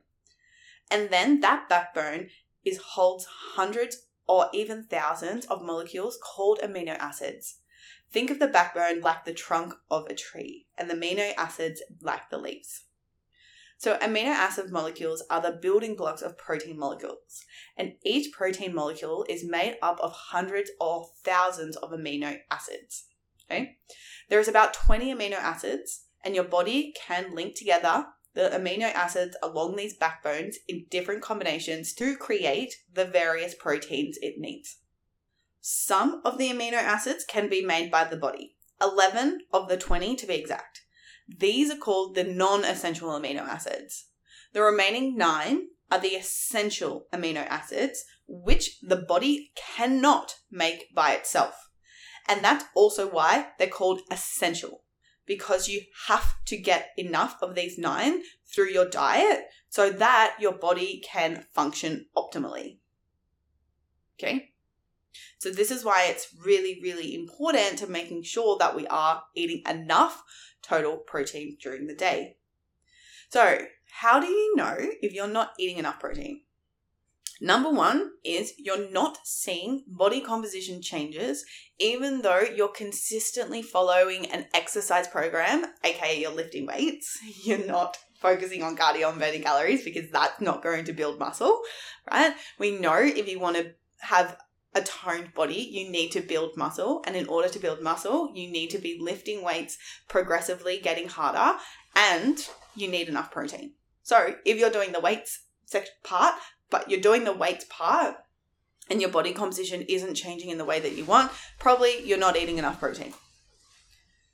And 0.90 1.10
then 1.10 1.40
that 1.40 1.68
backbone 1.68 2.28
is 2.64 2.78
holds 2.78 3.26
hundreds 3.26 4.06
or 4.26 4.48
even 4.54 4.84
thousands 4.84 5.44
of 5.44 5.62
molecules 5.62 6.18
called 6.24 6.58
amino 6.64 6.96
acids. 6.96 7.58
Think 8.16 8.30
of 8.30 8.38
the 8.38 8.48
backbone 8.48 9.02
like 9.02 9.26
the 9.26 9.34
trunk 9.34 9.74
of 9.90 10.06
a 10.06 10.14
tree, 10.14 10.64
and 10.78 10.88
the 10.88 10.94
amino 10.94 11.34
acids 11.36 11.82
like 12.00 12.30
the 12.30 12.38
leaves. 12.38 12.84
So, 13.76 13.98
amino 13.98 14.30
acid 14.30 14.72
molecules 14.72 15.22
are 15.28 15.42
the 15.42 15.58
building 15.60 15.96
blocks 15.96 16.22
of 16.22 16.38
protein 16.38 16.78
molecules, 16.78 17.44
and 17.76 17.92
each 18.06 18.32
protein 18.32 18.74
molecule 18.74 19.26
is 19.28 19.44
made 19.44 19.76
up 19.82 20.00
of 20.00 20.12
hundreds 20.12 20.70
or 20.80 21.10
thousands 21.24 21.76
of 21.76 21.90
amino 21.90 22.38
acids. 22.50 23.04
Okay? 23.44 23.76
There's 24.30 24.48
about 24.48 24.72
20 24.72 25.14
amino 25.14 25.36
acids, 25.36 26.06
and 26.24 26.34
your 26.34 26.44
body 26.44 26.94
can 26.96 27.34
link 27.34 27.54
together 27.54 28.06
the 28.32 28.48
amino 28.48 28.90
acids 28.94 29.36
along 29.42 29.76
these 29.76 29.94
backbones 29.94 30.56
in 30.66 30.86
different 30.88 31.20
combinations 31.20 31.92
to 31.92 32.16
create 32.16 32.76
the 32.90 33.04
various 33.04 33.54
proteins 33.54 34.16
it 34.22 34.36
needs. 34.38 34.78
Some 35.68 36.22
of 36.24 36.38
the 36.38 36.48
amino 36.48 36.74
acids 36.74 37.24
can 37.24 37.48
be 37.48 37.60
made 37.60 37.90
by 37.90 38.04
the 38.04 38.16
body, 38.16 38.54
11 38.80 39.40
of 39.52 39.68
the 39.68 39.76
20 39.76 40.14
to 40.14 40.24
be 40.24 40.36
exact. 40.36 40.82
These 41.26 41.72
are 41.72 41.76
called 41.76 42.14
the 42.14 42.22
non 42.22 42.64
essential 42.64 43.08
amino 43.08 43.40
acids. 43.40 44.04
The 44.52 44.62
remaining 44.62 45.16
nine 45.16 45.70
are 45.90 45.98
the 45.98 46.10
essential 46.10 47.08
amino 47.12 47.44
acids, 47.48 48.04
which 48.28 48.78
the 48.80 48.94
body 48.94 49.50
cannot 49.56 50.36
make 50.52 50.94
by 50.94 51.14
itself. 51.14 51.68
And 52.28 52.44
that's 52.44 52.66
also 52.76 53.10
why 53.10 53.48
they're 53.58 53.66
called 53.66 54.02
essential, 54.08 54.84
because 55.26 55.66
you 55.66 55.80
have 56.06 56.34
to 56.44 56.56
get 56.56 56.90
enough 56.96 57.42
of 57.42 57.56
these 57.56 57.76
nine 57.76 58.22
through 58.54 58.68
your 58.70 58.88
diet 58.88 59.46
so 59.68 59.90
that 59.90 60.36
your 60.38 60.52
body 60.52 61.02
can 61.04 61.44
function 61.52 62.06
optimally. 62.16 62.78
Okay? 64.16 64.52
So, 65.38 65.50
this 65.50 65.70
is 65.70 65.84
why 65.84 66.06
it's 66.08 66.28
really, 66.44 66.80
really 66.82 67.14
important 67.14 67.78
to 67.78 67.86
making 67.86 68.22
sure 68.22 68.56
that 68.58 68.74
we 68.74 68.86
are 68.86 69.22
eating 69.34 69.62
enough 69.68 70.22
total 70.62 70.96
protein 70.96 71.56
during 71.60 71.86
the 71.86 71.94
day. 71.94 72.36
So, 73.28 73.58
how 74.00 74.20
do 74.20 74.26
you 74.26 74.56
know 74.56 74.76
if 74.78 75.12
you're 75.12 75.26
not 75.28 75.52
eating 75.58 75.78
enough 75.78 76.00
protein? 76.00 76.42
Number 77.40 77.70
one 77.70 78.12
is 78.24 78.54
you're 78.56 78.90
not 78.90 79.18
seeing 79.24 79.84
body 79.86 80.20
composition 80.22 80.80
changes, 80.80 81.44
even 81.78 82.22
though 82.22 82.40
you're 82.40 82.68
consistently 82.68 83.60
following 83.60 84.26
an 84.26 84.46
exercise 84.54 85.06
program, 85.06 85.66
aka 85.84 86.18
you're 86.18 86.30
lifting 86.32 86.66
weights. 86.66 87.18
You're 87.44 87.66
not 87.66 87.98
focusing 88.14 88.62
on 88.62 88.76
cardio 88.76 89.10
and 89.10 89.20
burning 89.20 89.42
calories 89.42 89.84
because 89.84 90.10
that's 90.10 90.40
not 90.40 90.62
going 90.62 90.84
to 90.84 90.94
build 90.94 91.18
muscle, 91.18 91.60
right? 92.10 92.34
We 92.58 92.78
know 92.78 92.96
if 92.96 93.28
you 93.28 93.38
want 93.38 93.56
to 93.56 93.72
have 93.98 94.38
a 94.74 94.82
toned 94.82 95.32
body, 95.34 95.68
you 95.70 95.90
need 95.90 96.12
to 96.12 96.20
build 96.20 96.56
muscle. 96.56 97.02
And 97.06 97.16
in 97.16 97.26
order 97.28 97.48
to 97.48 97.58
build 97.58 97.80
muscle, 97.82 98.30
you 98.34 98.50
need 98.50 98.70
to 98.70 98.78
be 98.78 98.98
lifting 99.00 99.42
weights 99.42 99.78
progressively, 100.08 100.78
getting 100.78 101.08
harder, 101.08 101.58
and 101.94 102.46
you 102.74 102.88
need 102.88 103.08
enough 103.08 103.30
protein. 103.30 103.72
So 104.02 104.34
if 104.44 104.58
you're 104.58 104.70
doing 104.70 104.92
the 104.92 105.00
weights 105.00 105.40
part, 106.04 106.34
but 106.70 106.90
you're 106.90 107.00
doing 107.00 107.24
the 107.24 107.32
weights 107.32 107.64
part, 107.68 108.16
and 108.88 109.00
your 109.00 109.10
body 109.10 109.32
composition 109.32 109.82
isn't 109.88 110.14
changing 110.14 110.50
in 110.50 110.58
the 110.58 110.64
way 110.64 110.78
that 110.78 110.96
you 110.96 111.04
want, 111.04 111.32
probably 111.58 112.04
you're 112.04 112.18
not 112.18 112.36
eating 112.36 112.58
enough 112.58 112.78
protein. 112.78 113.14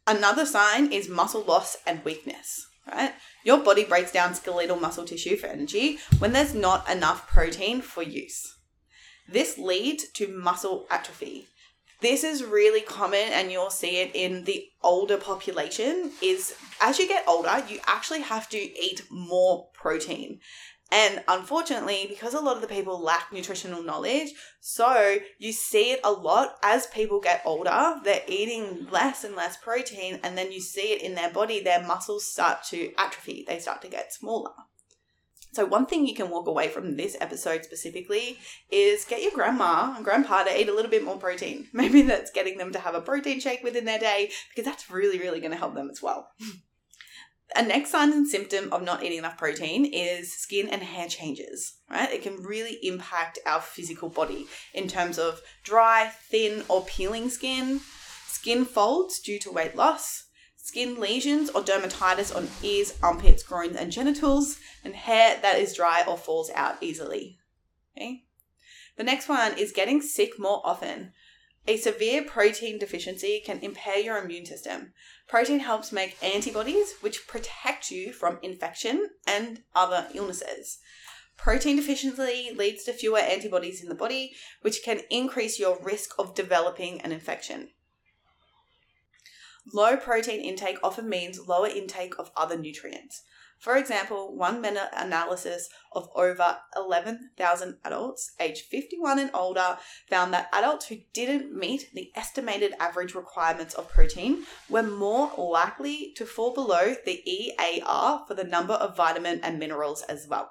Another 0.07 0.45
sign 0.45 0.93
is 0.93 1.09
muscle 1.09 1.43
loss 1.45 1.77
and 1.87 2.05
weakness, 2.05 2.67
right? 2.87 3.15
Your 3.45 3.59
body 3.59 3.85
breaks 3.85 4.12
down 4.12 4.35
skeletal 4.35 4.77
muscle 4.77 5.05
tissue 5.05 5.37
for 5.37 5.47
energy 5.47 5.99
when 6.19 6.33
there's 6.33 6.55
not 6.55 6.91
enough 6.91 7.29
protein 7.29 7.81
for 7.81 8.03
use. 8.03 8.57
This 9.29 9.59
leads 9.59 10.09
to 10.12 10.29
muscle 10.29 10.87
atrophy. 10.91 11.47
This 12.00 12.25
is 12.25 12.43
really 12.43 12.81
common 12.81 13.29
and 13.33 13.52
you'll 13.52 13.71
see 13.71 14.00
it 14.00 14.11
in 14.14 14.45
the 14.45 14.67
older 14.83 15.17
population 15.17 16.11
is 16.21 16.55
as 16.81 16.99
you 16.99 17.07
get 17.07 17.25
older, 17.29 17.64
you 17.69 17.79
actually 17.87 18.23
have 18.23 18.49
to 18.49 18.59
eat 18.59 19.02
more 19.09 19.69
protein. 19.73 20.41
And 20.93 21.25
unfortunately, 21.26 22.05
because 22.07 22.35
a 22.35 22.41
lot 22.41 22.57
of 22.57 22.61
the 22.61 22.69
people 22.69 23.00
lack 23.00 23.33
nutritional 23.33 23.83
knowledge, 23.83 24.33
so 24.61 25.17
you 25.38 25.50
see 25.52 25.93
it 25.93 26.00
a 26.05 26.12
lot 26.12 26.57
as 26.62 26.87
people 26.88 27.19
get 27.19 27.41
older, 27.47 28.00
they're 28.05 28.21
eating 28.29 28.88
less 28.91 29.25
and 29.25 29.35
less 29.35 29.57
protein, 29.57 30.21
and 30.23 30.37
then 30.37 30.52
you 30.52 30.61
see 30.61 30.93
it 30.93 31.00
in 31.00 31.14
their 31.14 31.31
body, 31.31 31.62
their 31.62 31.83
muscles 31.83 32.26
start 32.26 32.62
to 32.64 32.93
atrophy, 32.99 33.43
they 33.49 33.59
start 33.59 33.81
to 33.81 33.88
get 33.88 34.12
smaller. 34.12 34.52
So, 35.52 35.66
one 35.66 35.87
thing 35.87 36.06
you 36.06 36.14
can 36.14 36.30
walk 36.30 36.47
away 36.47 36.68
from 36.68 36.97
this 36.97 37.16
episode 37.21 37.64
specifically 37.64 38.38
is 38.71 39.04
get 39.04 39.23
your 39.23 39.32
grandma 39.32 39.94
and 39.94 40.04
grandpa 40.04 40.44
to 40.44 40.61
eat 40.61 40.68
a 40.68 40.75
little 40.75 40.90
bit 40.90 41.04
more 41.04 41.18
protein. 41.18 41.68
Maybe 41.73 42.02
that's 42.02 42.30
getting 42.30 42.59
them 42.59 42.73
to 42.73 42.78
have 42.78 42.94
a 42.94 43.00
protein 43.00 43.38
shake 43.38 43.62
within 43.62 43.85
their 43.85 43.99
day 43.99 44.30
because 44.49 44.64
that's 44.64 44.90
really, 44.90 45.18
really 45.18 45.40
going 45.40 45.52
to 45.52 45.59
help 45.59 45.75
them 45.75 45.90
as 45.90 46.02
well. 46.02 46.28
a 47.56 47.62
next 47.62 47.90
sign 47.90 48.12
and 48.12 48.26
symptom 48.26 48.73
of 48.73 48.82
not 48.82 49.02
eating 49.02 49.18
enough 49.18 49.37
protein 49.37 49.85
is 49.85 50.32
skin 50.32 50.68
and 50.68 50.82
hair 50.82 51.09
changes, 51.09 51.75
right? 51.90 52.11
It 52.11 52.23
can 52.23 52.42
really 52.42 52.78
impact 52.82 53.38
our 53.47 53.61
physical 53.61 54.09
body 54.09 54.47
in 54.75 54.88
terms 54.88 55.18
of 55.18 55.42
dry, 55.62 56.11
thin, 56.30 56.64
or 56.68 56.82
peeling 56.85 57.28
skin, 57.28 57.80
skin 58.26 58.64
folds 58.64 59.18
due 59.21 59.38
to 59.40 59.52
weight 59.52 59.76
loss, 59.76 60.25
skin 60.62 61.00
lesions 61.00 61.50
or 61.50 61.61
dermatitis 61.61 62.35
on 62.35 62.49
ears, 62.62 62.95
armpits, 63.02 63.42
groins, 63.42 63.76
and 63.76 63.90
genitals, 63.90 64.59
and 64.85 64.95
hair 64.95 65.37
that 65.42 65.59
is 65.59 65.75
dry 65.75 66.04
or 66.07 66.16
falls 66.16 66.50
out 66.54 66.76
easily. 66.81 67.38
Okay? 67.97 68.23
The 68.97 69.02
next 69.02 69.28
one 69.28 69.59
is 69.59 69.73
getting 69.73 70.00
sick 70.00 70.38
more 70.38 70.62
often. 70.64 71.12
A 71.66 71.76
severe 71.76 72.23
protein 72.23 72.78
deficiency 72.78 73.42
can 73.45 73.59
impair 73.59 73.99
your 73.99 74.19
immune 74.19 74.47
system. 74.47 74.92
Protein 75.28 75.61
helps 75.61 75.92
make 75.92 76.23
antibodies 76.23 76.95
which 77.00 77.26
protect 77.26 77.90
you 77.90 78.12
from 78.12 78.38
infection 78.42 79.11
and 79.26 79.62
other 79.75 80.07
illnesses. 80.14 80.78
Protein 81.37 81.76
deficiency 81.76 82.52
leads 82.57 82.85
to 82.85 82.92
fewer 82.92 83.19
antibodies 83.19 83.83
in 83.83 83.88
the 83.88 83.95
body, 83.97 84.33
which 84.61 84.83
can 84.85 85.00
increase 85.11 85.59
your 85.59 85.78
risk 85.83 86.11
of 86.19 86.37
developing 86.37 87.00
an 87.00 87.11
infection. 87.11 87.71
Low 89.73 89.97
protein 89.97 90.40
intake 90.40 90.78
often 90.83 91.09
means 91.09 91.47
lower 91.47 91.69
intake 91.69 92.19
of 92.19 92.31
other 92.37 92.59
nutrients. 92.59 93.23
For 93.59 93.76
example, 93.76 94.35
one 94.37 94.61
meta 94.61 94.90
analysis 94.92 95.69
of 95.92 96.09
over 96.16 96.59
11,000 96.75 97.78
adults 97.85 98.33
aged 98.40 98.64
51 98.64 99.21
and 99.21 99.31
older 99.33 99.78
found 100.11 100.35
that 100.35 100.49
adults 100.52 100.88
who 100.88 100.97
didn't 101.14 101.54
meet 101.54 101.90
the 101.95 102.11
estimated 102.16 102.75
average 102.81 103.14
requirements 103.14 103.75
of 103.75 103.88
protein 103.88 104.47
were 104.69 104.83
more 104.83 105.33
likely 105.38 106.12
to 106.16 106.26
fall 106.26 106.52
below 106.52 106.97
the 107.04 107.23
EAR 107.25 108.25
for 108.26 108.35
the 108.35 108.42
number 108.42 108.75
of 108.75 108.97
vitamin 108.97 109.38
and 109.45 109.61
minerals 109.61 110.02
as 110.02 110.26
well 110.28 110.50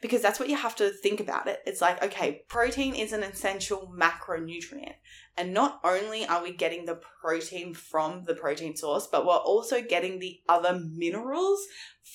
because 0.00 0.22
that's 0.22 0.38
what 0.38 0.48
you 0.48 0.56
have 0.56 0.76
to 0.76 0.90
think 0.90 1.20
about 1.20 1.46
it. 1.46 1.60
It's 1.66 1.80
like, 1.80 2.02
okay, 2.02 2.42
protein 2.48 2.94
is 2.94 3.12
an 3.12 3.22
essential 3.22 3.92
macronutrient. 3.96 4.94
And 5.36 5.52
not 5.52 5.80
only 5.84 6.26
are 6.26 6.42
we 6.42 6.52
getting 6.52 6.86
the 6.86 6.98
protein 7.20 7.74
from 7.74 8.24
the 8.24 8.34
protein 8.34 8.76
source, 8.76 9.06
but 9.06 9.26
we're 9.26 9.34
also 9.34 9.82
getting 9.82 10.18
the 10.18 10.40
other 10.48 10.78
minerals 10.78 11.60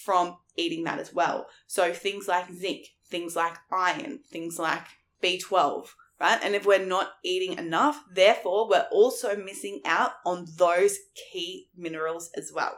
from 0.03 0.37
eating 0.55 0.83
that 0.85 0.99
as 0.99 1.13
well. 1.13 1.47
So 1.67 1.93
things 1.93 2.27
like 2.27 2.51
zinc, 2.51 2.87
things 3.09 3.35
like 3.35 3.57
iron, 3.71 4.19
things 4.31 4.57
like 4.57 4.85
B12, 5.23 5.87
right? 6.19 6.39
And 6.43 6.55
if 6.55 6.65
we're 6.65 6.85
not 6.85 7.13
eating 7.23 7.57
enough, 7.57 8.03
therefore, 8.13 8.67
we're 8.67 8.87
also 8.91 9.35
missing 9.35 9.81
out 9.85 10.13
on 10.25 10.47
those 10.57 10.97
key 11.31 11.67
minerals 11.75 12.31
as 12.35 12.51
well. 12.53 12.77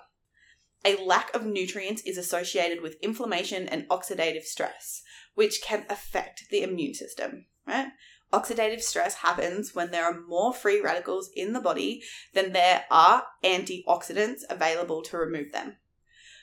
A 0.85 0.97
lack 0.97 1.33
of 1.33 1.45
nutrients 1.45 2.01
is 2.01 2.17
associated 2.17 2.81
with 2.81 2.97
inflammation 3.01 3.69
and 3.69 3.87
oxidative 3.87 4.43
stress, 4.43 5.01
which 5.33 5.61
can 5.61 5.85
affect 5.89 6.49
the 6.51 6.61
immune 6.61 6.93
system, 6.93 7.45
right? 7.65 7.87
Oxidative 8.33 8.81
stress 8.81 9.15
happens 9.15 9.73
when 9.73 9.91
there 9.91 10.03
are 10.03 10.19
more 10.27 10.53
free 10.53 10.81
radicals 10.81 11.29
in 11.35 11.53
the 11.53 11.61
body 11.61 12.03
than 12.33 12.51
there 12.51 12.83
are 12.91 13.23
antioxidants 13.43 14.41
available 14.49 15.01
to 15.03 15.17
remove 15.17 15.53
them. 15.53 15.77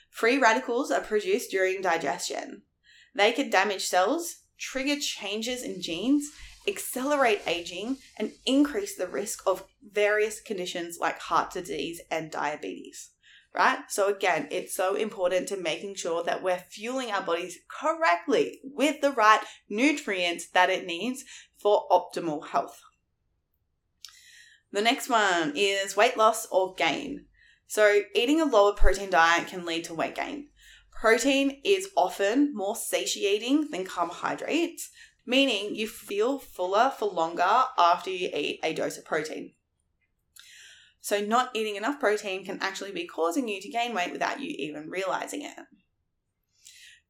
Free 0.09 0.39
radicals 0.39 0.89
are 0.89 1.01
produced 1.01 1.51
during 1.51 1.81
digestion. 1.81 2.63
They 3.13 3.33
can 3.33 3.49
damage 3.51 3.85
cells, 3.85 4.37
trigger 4.57 4.99
changes 4.99 5.61
in 5.61 5.81
genes, 5.81 6.31
accelerate 6.67 7.41
aging, 7.45 7.97
and 8.17 8.31
increase 8.45 8.95
the 8.95 9.07
risk 9.07 9.43
of 9.45 9.65
various 9.83 10.41
conditions 10.41 10.97
like 10.99 11.19
heart 11.19 11.51
disease 11.51 12.01
and 12.09 12.31
diabetes 12.31 13.11
right? 13.53 13.79
So 13.89 14.07
again, 14.07 14.47
it's 14.51 14.73
so 14.73 14.95
important 14.95 15.47
to 15.49 15.57
making 15.57 15.95
sure 15.95 16.23
that 16.23 16.41
we're 16.41 16.63
fueling 16.69 17.11
our 17.11 17.21
bodies 17.21 17.59
correctly 17.69 18.59
with 18.63 19.01
the 19.01 19.11
right 19.11 19.41
nutrients 19.69 20.49
that 20.49 20.69
it 20.69 20.85
needs 20.85 21.23
for 21.57 21.87
optimal 21.89 22.47
health. 22.47 22.81
The 24.71 24.81
next 24.81 25.09
one 25.09 25.53
is 25.55 25.97
weight 25.97 26.15
loss 26.15 26.47
or 26.47 26.73
gain. 26.75 27.25
So, 27.67 28.01
eating 28.15 28.41
a 28.41 28.45
lower 28.45 28.73
protein 28.73 29.09
diet 29.09 29.47
can 29.47 29.65
lead 29.65 29.85
to 29.85 29.93
weight 29.93 30.15
gain. 30.15 30.49
Protein 30.91 31.61
is 31.63 31.89
often 31.95 32.53
more 32.53 32.75
satiating 32.75 33.71
than 33.71 33.85
carbohydrates, 33.85 34.89
meaning 35.25 35.75
you 35.75 35.87
feel 35.87 36.37
fuller 36.37 36.91
for 36.97 37.09
longer 37.09 37.63
after 37.77 38.09
you 38.09 38.29
eat 38.33 38.59
a 38.63 38.73
dose 38.73 38.97
of 38.97 39.05
protein. 39.05 39.53
So, 41.01 41.19
not 41.19 41.49
eating 41.55 41.75
enough 41.75 41.99
protein 41.99 42.45
can 42.45 42.59
actually 42.61 42.91
be 42.91 43.07
causing 43.07 43.47
you 43.47 43.59
to 43.59 43.69
gain 43.69 43.93
weight 43.93 44.11
without 44.11 44.39
you 44.39 44.55
even 44.57 44.89
realizing 44.89 45.41
it. 45.41 45.57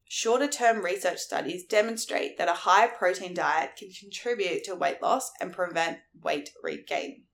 Shorter 0.08 0.48
term 0.48 0.84
research 0.84 1.18
studies 1.18 1.64
demonstrate 1.64 2.38
that 2.38 2.48
a 2.48 2.52
high 2.52 2.86
protein 2.86 3.34
diet 3.34 3.76
can 3.78 3.90
contribute 3.98 4.64
to 4.64 4.74
weight 4.74 5.00
loss 5.02 5.30
and 5.40 5.52
prevent 5.52 6.00
weight 6.22 6.50
regain. 6.62 7.24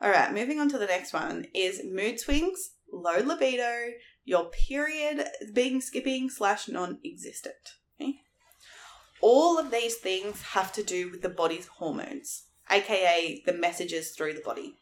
All 0.00 0.10
right, 0.10 0.32
moving 0.32 0.58
on 0.58 0.68
to 0.70 0.78
the 0.78 0.86
next 0.86 1.12
one 1.12 1.46
is 1.54 1.82
mood 1.84 2.18
swings, 2.18 2.72
low 2.92 3.18
libido, 3.20 3.92
your 4.24 4.50
period 4.50 5.26
being 5.52 5.80
skipping 5.80 6.28
slash 6.28 6.68
non 6.68 6.98
existent. 7.04 7.76
Okay? 8.00 8.16
All 9.20 9.58
of 9.58 9.70
these 9.70 9.96
things 9.96 10.42
have 10.42 10.72
to 10.72 10.82
do 10.82 11.10
with 11.10 11.22
the 11.22 11.28
body's 11.28 11.66
hormones, 11.66 12.44
aka 12.70 13.42
the 13.46 13.52
messages 13.52 14.10
through 14.10 14.34
the 14.34 14.40
body. 14.40 14.76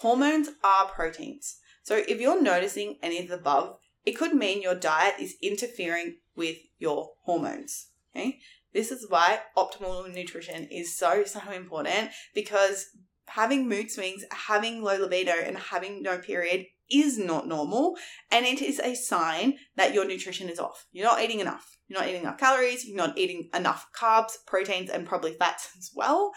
Hormones 0.00 0.50
are 0.62 0.88
proteins. 0.88 1.58
So 1.82 2.02
if 2.08 2.20
you're 2.20 2.42
noticing 2.42 2.98
any 3.02 3.18
of 3.18 3.28
the 3.28 3.34
above, 3.34 3.78
it 4.04 4.12
could 4.12 4.34
mean 4.34 4.62
your 4.62 4.74
diet 4.74 5.14
is 5.20 5.36
interfering 5.42 6.16
with 6.34 6.58
your 6.78 7.12
hormones. 7.22 7.88
Okay? 8.14 8.38
This 8.72 8.90
is 8.90 9.06
why 9.08 9.40
optimal 9.56 10.12
nutrition 10.12 10.68
is 10.70 10.96
so, 10.96 11.24
so 11.24 11.40
important 11.50 12.10
because 12.34 12.90
having 13.26 13.68
mood 13.68 13.90
swings, 13.90 14.24
having 14.30 14.82
low 14.82 14.98
libido, 14.98 15.32
and 15.32 15.56
having 15.56 16.02
no 16.02 16.18
period 16.18 16.66
is 16.90 17.18
not 17.18 17.48
normal. 17.48 17.96
And 18.30 18.46
it 18.46 18.62
is 18.62 18.78
a 18.78 18.94
sign 18.94 19.58
that 19.76 19.94
your 19.94 20.06
nutrition 20.06 20.48
is 20.48 20.58
off. 20.58 20.86
You're 20.92 21.06
not 21.06 21.22
eating 21.22 21.40
enough. 21.40 21.78
You're 21.88 22.00
not 22.00 22.08
eating 22.08 22.22
enough 22.22 22.38
calories. 22.38 22.84
You're 22.86 22.96
not 22.96 23.16
eating 23.16 23.48
enough 23.54 23.88
carbs, 23.98 24.32
proteins, 24.46 24.90
and 24.90 25.06
probably 25.06 25.34
fats 25.34 25.70
as 25.78 25.90
well. 25.94 26.32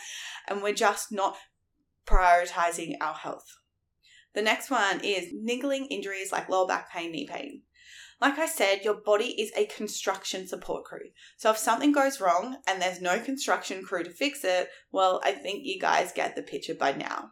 And 0.48 0.62
we're 0.62 0.74
just 0.74 1.12
not 1.12 1.36
prioritizing 2.10 2.96
our 3.00 3.14
health. 3.14 3.60
The 4.34 4.42
next 4.42 4.70
one 4.70 5.02
is 5.04 5.34
niggling 5.34 5.86
injuries 5.88 6.32
like 6.32 6.50
lower 6.50 6.68
back 6.68 6.92
pain, 6.92 7.12
knee 7.12 7.28
pain. 7.28 7.64
Like 8.22 8.38
I 8.38 8.48
said, 8.48 8.84
your 8.84 8.96
body 8.96 9.42
is 9.42 9.52
a 9.56 9.66
construction 9.66 10.46
support 10.48 10.84
crew. 10.84 11.10
So 11.38 11.52
if 11.52 11.58
something 11.58 11.94
goes 11.94 12.20
wrong 12.20 12.58
and 12.68 12.82
there's 12.82 13.00
no 13.00 13.20
construction 13.20 13.82
crew 13.82 14.04
to 14.04 14.10
fix 14.10 14.44
it, 14.44 14.70
well, 14.92 15.22
I 15.24 15.32
think 15.32 15.62
you 15.64 15.80
guys 15.80 16.12
get 16.12 16.36
the 16.36 16.42
picture 16.42 16.76
by 16.76 16.92
now. 16.92 17.32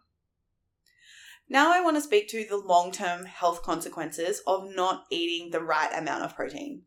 Now 1.50 1.74
I 1.74 1.82
want 1.82 1.98
to 1.98 2.02
speak 2.02 2.30
to 2.30 2.46
the 2.48 2.58
long 2.58 2.92
term 2.92 3.26
health 3.26 3.64
consequences 3.64 4.42
of 4.48 4.74
not 4.76 5.06
eating 5.10 5.52
the 5.52 5.62
right 5.62 5.92
amount 5.94 6.24
of 6.24 6.36
protein. 6.36 6.84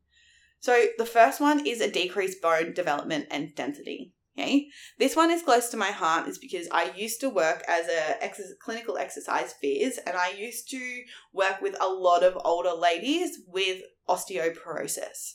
So 0.61 0.87
the 0.99 1.07
first 1.07 1.41
one 1.41 1.67
is 1.67 1.81
a 1.81 1.91
decreased 1.91 2.43
bone 2.43 2.73
development 2.75 3.27
and 3.31 3.55
density. 3.55 4.13
Okay, 4.39 4.69
this 4.99 5.17
one 5.17 5.31
is 5.31 5.43
close 5.43 5.69
to 5.71 5.77
my 5.77 5.91
heart 5.91 6.29
is 6.29 6.39
because 6.39 6.69
I 6.71 6.93
used 6.97 7.21
to 7.21 7.29
work 7.29 7.65
as 7.67 7.89
a 7.89 8.23
ex- 8.23 8.41
clinical 8.63 8.97
exercise 8.97 9.55
phys, 9.63 9.99
and 10.07 10.17
I 10.17 10.31
used 10.31 10.71
to 10.71 11.03
work 11.33 11.61
with 11.61 11.77
a 11.81 11.89
lot 11.89 12.23
of 12.23 12.39
older 12.45 12.73
ladies 12.73 13.39
with 13.47 13.83
osteoporosis, 14.09 15.35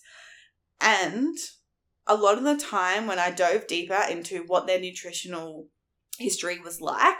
and 0.79 1.37
a 2.07 2.15
lot 2.15 2.37
of 2.37 2.43
the 2.43 2.57
time 2.57 3.05
when 3.05 3.19
I 3.19 3.31
dove 3.31 3.67
deeper 3.67 4.01
into 4.09 4.43
what 4.47 4.65
their 4.65 4.79
nutritional 4.79 5.67
history 6.17 6.59
was 6.59 6.79
like, 6.79 7.19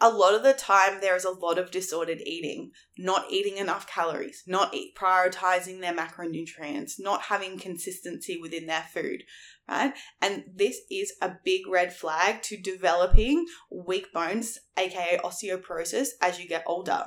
a 0.00 0.10
lot 0.10 0.34
of 0.34 0.42
the 0.42 0.52
time 0.52 1.00
there 1.00 1.16
is 1.16 1.24
a 1.24 1.30
lot 1.30 1.58
of 1.58 1.70
disordered 1.70 2.20
eating, 2.20 2.72
not 2.98 3.30
eating 3.30 3.56
enough 3.56 3.86
calories, 3.86 4.42
not 4.46 4.74
eat, 4.74 4.94
prioritizing 4.94 5.80
their 5.80 5.94
macronutrients, 5.94 6.94
not 6.98 7.22
having 7.22 7.58
consistency 7.58 8.38
within 8.40 8.66
their 8.66 8.84
food, 8.92 9.22
right? 9.68 9.94
And 10.20 10.44
this 10.54 10.80
is 10.90 11.14
a 11.22 11.36
big 11.44 11.62
red 11.66 11.94
flag 11.94 12.42
to 12.42 12.60
developing 12.60 13.46
weak 13.70 14.12
bones, 14.12 14.58
aka 14.76 15.18
osteoporosis, 15.24 16.08
as 16.20 16.38
you 16.38 16.46
get 16.46 16.64
older. 16.66 17.06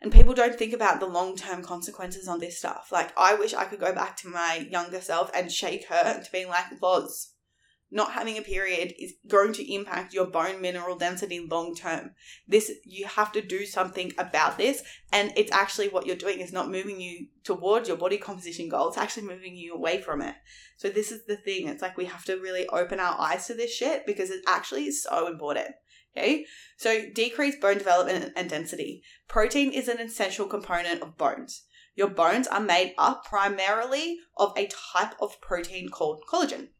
And 0.00 0.12
people 0.12 0.34
don't 0.34 0.56
think 0.56 0.72
about 0.72 1.00
the 1.00 1.06
long 1.06 1.36
term 1.36 1.62
consequences 1.62 2.28
on 2.28 2.38
this 2.38 2.58
stuff. 2.58 2.88
Like, 2.90 3.12
I 3.18 3.34
wish 3.34 3.54
I 3.54 3.64
could 3.64 3.80
go 3.80 3.94
back 3.94 4.16
to 4.18 4.28
my 4.28 4.66
younger 4.70 5.00
self 5.00 5.30
and 5.34 5.50
shake 5.50 5.86
her 5.88 6.22
to 6.22 6.32
being 6.32 6.48
like, 6.48 6.66
Loz, 6.82 7.33
not 7.94 8.12
having 8.12 8.36
a 8.36 8.42
period 8.42 8.92
is 8.98 9.14
going 9.28 9.52
to 9.52 9.72
impact 9.72 10.12
your 10.12 10.26
bone 10.26 10.60
mineral 10.60 10.98
density 10.98 11.46
long 11.48 11.76
term. 11.76 12.10
This 12.48 12.72
you 12.84 13.06
have 13.06 13.30
to 13.32 13.40
do 13.40 13.64
something 13.64 14.12
about 14.18 14.58
this 14.58 14.82
and 15.12 15.32
it's 15.36 15.52
actually 15.52 15.88
what 15.88 16.04
you're 16.04 16.16
doing 16.16 16.40
is 16.40 16.52
not 16.52 16.70
moving 16.70 17.00
you 17.00 17.28
towards 17.44 17.86
your 17.86 17.96
body 17.96 18.18
composition 18.18 18.68
goal. 18.68 18.88
It's 18.88 18.98
actually 18.98 19.28
moving 19.28 19.54
you 19.54 19.74
away 19.74 20.00
from 20.00 20.22
it. 20.22 20.34
So 20.76 20.88
this 20.88 21.12
is 21.12 21.24
the 21.26 21.36
thing. 21.36 21.68
It's 21.68 21.82
like 21.82 21.96
we 21.96 22.06
have 22.06 22.24
to 22.24 22.34
really 22.34 22.66
open 22.66 22.98
our 22.98 23.18
eyes 23.18 23.46
to 23.46 23.54
this 23.54 23.72
shit 23.72 24.04
because 24.06 24.30
it 24.30 24.42
actually 24.48 24.86
is 24.86 25.04
so 25.04 25.28
important. 25.28 25.68
Okay? 26.16 26.46
So 26.76 27.04
decreased 27.14 27.60
bone 27.60 27.78
development 27.78 28.32
and 28.36 28.50
density. 28.50 29.04
Protein 29.28 29.72
is 29.72 29.86
an 29.86 30.00
essential 30.00 30.46
component 30.46 31.00
of 31.00 31.16
bones. 31.16 31.62
Your 31.94 32.08
bones 32.08 32.48
are 32.48 32.60
made 32.60 32.94
up 32.98 33.24
primarily 33.24 34.18
of 34.36 34.52
a 34.56 34.66
type 34.66 35.14
of 35.20 35.40
protein 35.40 35.90
called 35.90 36.24
collagen. 36.28 36.70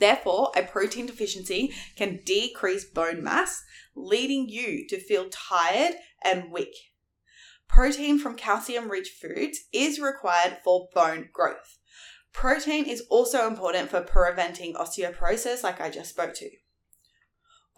Therefore, 0.00 0.50
a 0.56 0.62
protein 0.62 1.06
deficiency 1.06 1.72
can 1.94 2.20
decrease 2.24 2.84
bone 2.84 3.22
mass, 3.22 3.62
leading 3.94 4.48
you 4.48 4.88
to 4.88 4.98
feel 4.98 5.28
tired 5.30 5.94
and 6.24 6.50
weak. 6.50 6.74
Protein 7.68 8.18
from 8.18 8.34
calcium 8.34 8.90
rich 8.90 9.10
foods 9.10 9.60
is 9.72 10.00
required 10.00 10.58
for 10.64 10.88
bone 10.94 11.28
growth. 11.32 11.78
Protein 12.32 12.86
is 12.86 13.02
also 13.10 13.46
important 13.46 13.90
for 13.90 14.00
preventing 14.00 14.74
osteoporosis, 14.74 15.62
like 15.62 15.80
I 15.80 15.90
just 15.90 16.10
spoke 16.10 16.34
to. 16.34 16.50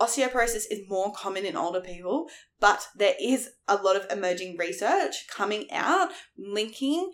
Osteoporosis 0.00 0.64
is 0.70 0.88
more 0.88 1.12
common 1.12 1.44
in 1.44 1.56
older 1.56 1.80
people, 1.80 2.28
but 2.61 2.87
there 2.96 3.14
is 3.20 3.50
a 3.68 3.76
lot 3.76 3.96
of 3.96 4.11
emerging 4.11 4.56
research 4.56 5.26
coming 5.28 5.70
out 5.70 6.11
linking 6.38 7.12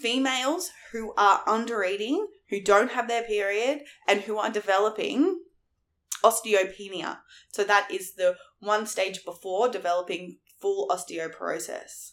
females 0.00 0.70
who 0.92 1.12
are 1.16 1.42
under 1.46 1.84
eating 1.84 2.26
who 2.50 2.60
don't 2.60 2.92
have 2.92 3.08
their 3.08 3.22
period 3.22 3.80
and 4.06 4.22
who 4.22 4.36
are 4.36 4.50
developing 4.50 5.40
osteopenia. 6.22 7.18
So 7.52 7.64
that 7.64 7.90
is 7.90 8.14
the 8.14 8.36
one 8.58 8.86
stage 8.86 9.24
before 9.24 9.68
developing 9.68 10.38
full 10.60 10.88
osteoporosis. 10.88 12.12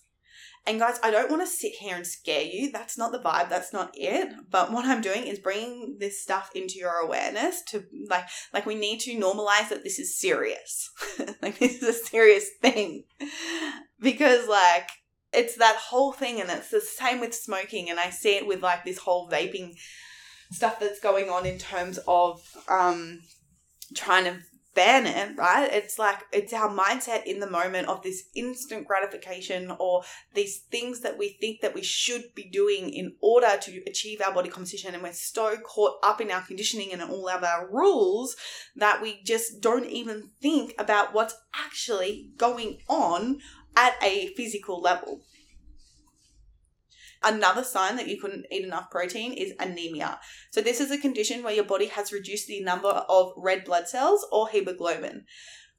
And 0.65 0.79
guys, 0.79 0.99
I 1.01 1.11
don't 1.11 1.29
want 1.29 1.41
to 1.43 1.47
sit 1.47 1.73
here 1.79 1.95
and 1.95 2.05
scare 2.05 2.41
you. 2.41 2.71
That's 2.71 2.97
not 2.97 3.13
the 3.13 3.19
vibe. 3.19 3.47
That's 3.47 3.71
not 3.71 3.91
it. 3.93 4.33
But 4.49 4.69
what 4.69 4.83
I'm 4.83 4.99
doing 4.99 5.25
is 5.25 5.39
bringing 5.39 5.95
this 5.97 6.21
stuff 6.21 6.51
into 6.53 6.75
your 6.75 6.95
awareness 6.95 7.61
to 7.69 7.85
like 8.09 8.27
like 8.53 8.65
we 8.65 8.75
need 8.75 8.99
to 9.01 9.17
normalize 9.17 9.69
that 9.69 9.85
this 9.85 9.97
is 9.97 10.19
serious. 10.19 10.89
like 11.41 11.57
this 11.57 11.81
is 11.81 11.83
a 11.83 11.93
serious 11.93 12.49
thing. 12.61 13.05
Because 14.01 14.49
like 14.49 14.89
it's 15.31 15.55
that 15.55 15.77
whole 15.77 16.11
thing 16.11 16.41
and 16.41 16.49
it's 16.49 16.69
the 16.69 16.81
same 16.81 17.21
with 17.21 17.33
smoking 17.33 17.89
and 17.89 17.99
I 17.99 18.09
see 18.09 18.35
it 18.35 18.45
with 18.45 18.61
like 18.61 18.83
this 18.83 18.97
whole 18.97 19.29
vaping 19.29 19.71
stuff 20.51 20.79
that's 20.79 20.99
going 20.99 21.29
on 21.29 21.45
in 21.45 21.57
terms 21.57 21.99
of 22.07 22.41
um, 22.67 23.19
trying 23.95 24.25
to 24.25 24.37
ban 24.77 25.07
it, 25.07 25.35
right? 25.35 25.67
It's 25.73 25.97
like 25.97 26.19
it's 26.31 26.53
our 26.53 26.69
mindset 26.69 27.23
in 27.25 27.39
the 27.39 27.49
moment 27.49 27.87
of 27.87 28.03
this 28.03 28.25
instant 28.35 28.85
gratification 28.85 29.73
or 29.79 30.03
these 30.35 30.59
things 30.69 31.01
that 31.01 31.17
we 31.17 31.29
think 31.41 31.61
that 31.61 31.73
we 31.73 31.81
should 31.81 32.25
be 32.35 32.43
doing 32.43 32.91
in 32.93 33.15
order 33.19 33.57
to 33.59 33.81
achieve 33.87 34.21
our 34.21 34.31
body 34.31 34.49
composition. 34.49 34.93
And 34.93 35.01
we're 35.01 35.13
so 35.13 35.57
caught 35.57 35.95
up 36.03 36.21
in 36.21 36.29
our 36.29 36.41
conditioning 36.41 36.93
and 36.93 37.01
all 37.01 37.27
of 37.27 37.43
our 37.43 37.67
rules 37.71 38.35
that 38.75 39.01
we 39.01 39.19
just 39.23 39.61
don't 39.61 39.87
even 39.87 40.29
think 40.43 40.75
about 40.77 41.11
what's 41.11 41.35
actually 41.55 42.29
going 42.37 42.77
on 42.87 43.39
at 43.75 43.95
a 44.03 44.27
physical 44.35 44.79
level. 44.79 45.21
Another 47.23 47.63
sign 47.63 47.95
that 47.95 48.07
you 48.07 48.19
couldn't 48.19 48.45
eat 48.51 48.63
enough 48.63 48.89
protein 48.89 49.33
is 49.33 49.53
anemia. 49.59 50.19
So, 50.51 50.61
this 50.61 50.79
is 50.79 50.91
a 50.91 50.97
condition 50.97 51.43
where 51.43 51.53
your 51.53 51.63
body 51.63 51.87
has 51.87 52.13
reduced 52.13 52.47
the 52.47 52.61
number 52.61 52.87
of 52.87 53.33
red 53.35 53.65
blood 53.65 53.87
cells 53.87 54.25
or 54.31 54.49
hemoglobin, 54.49 55.25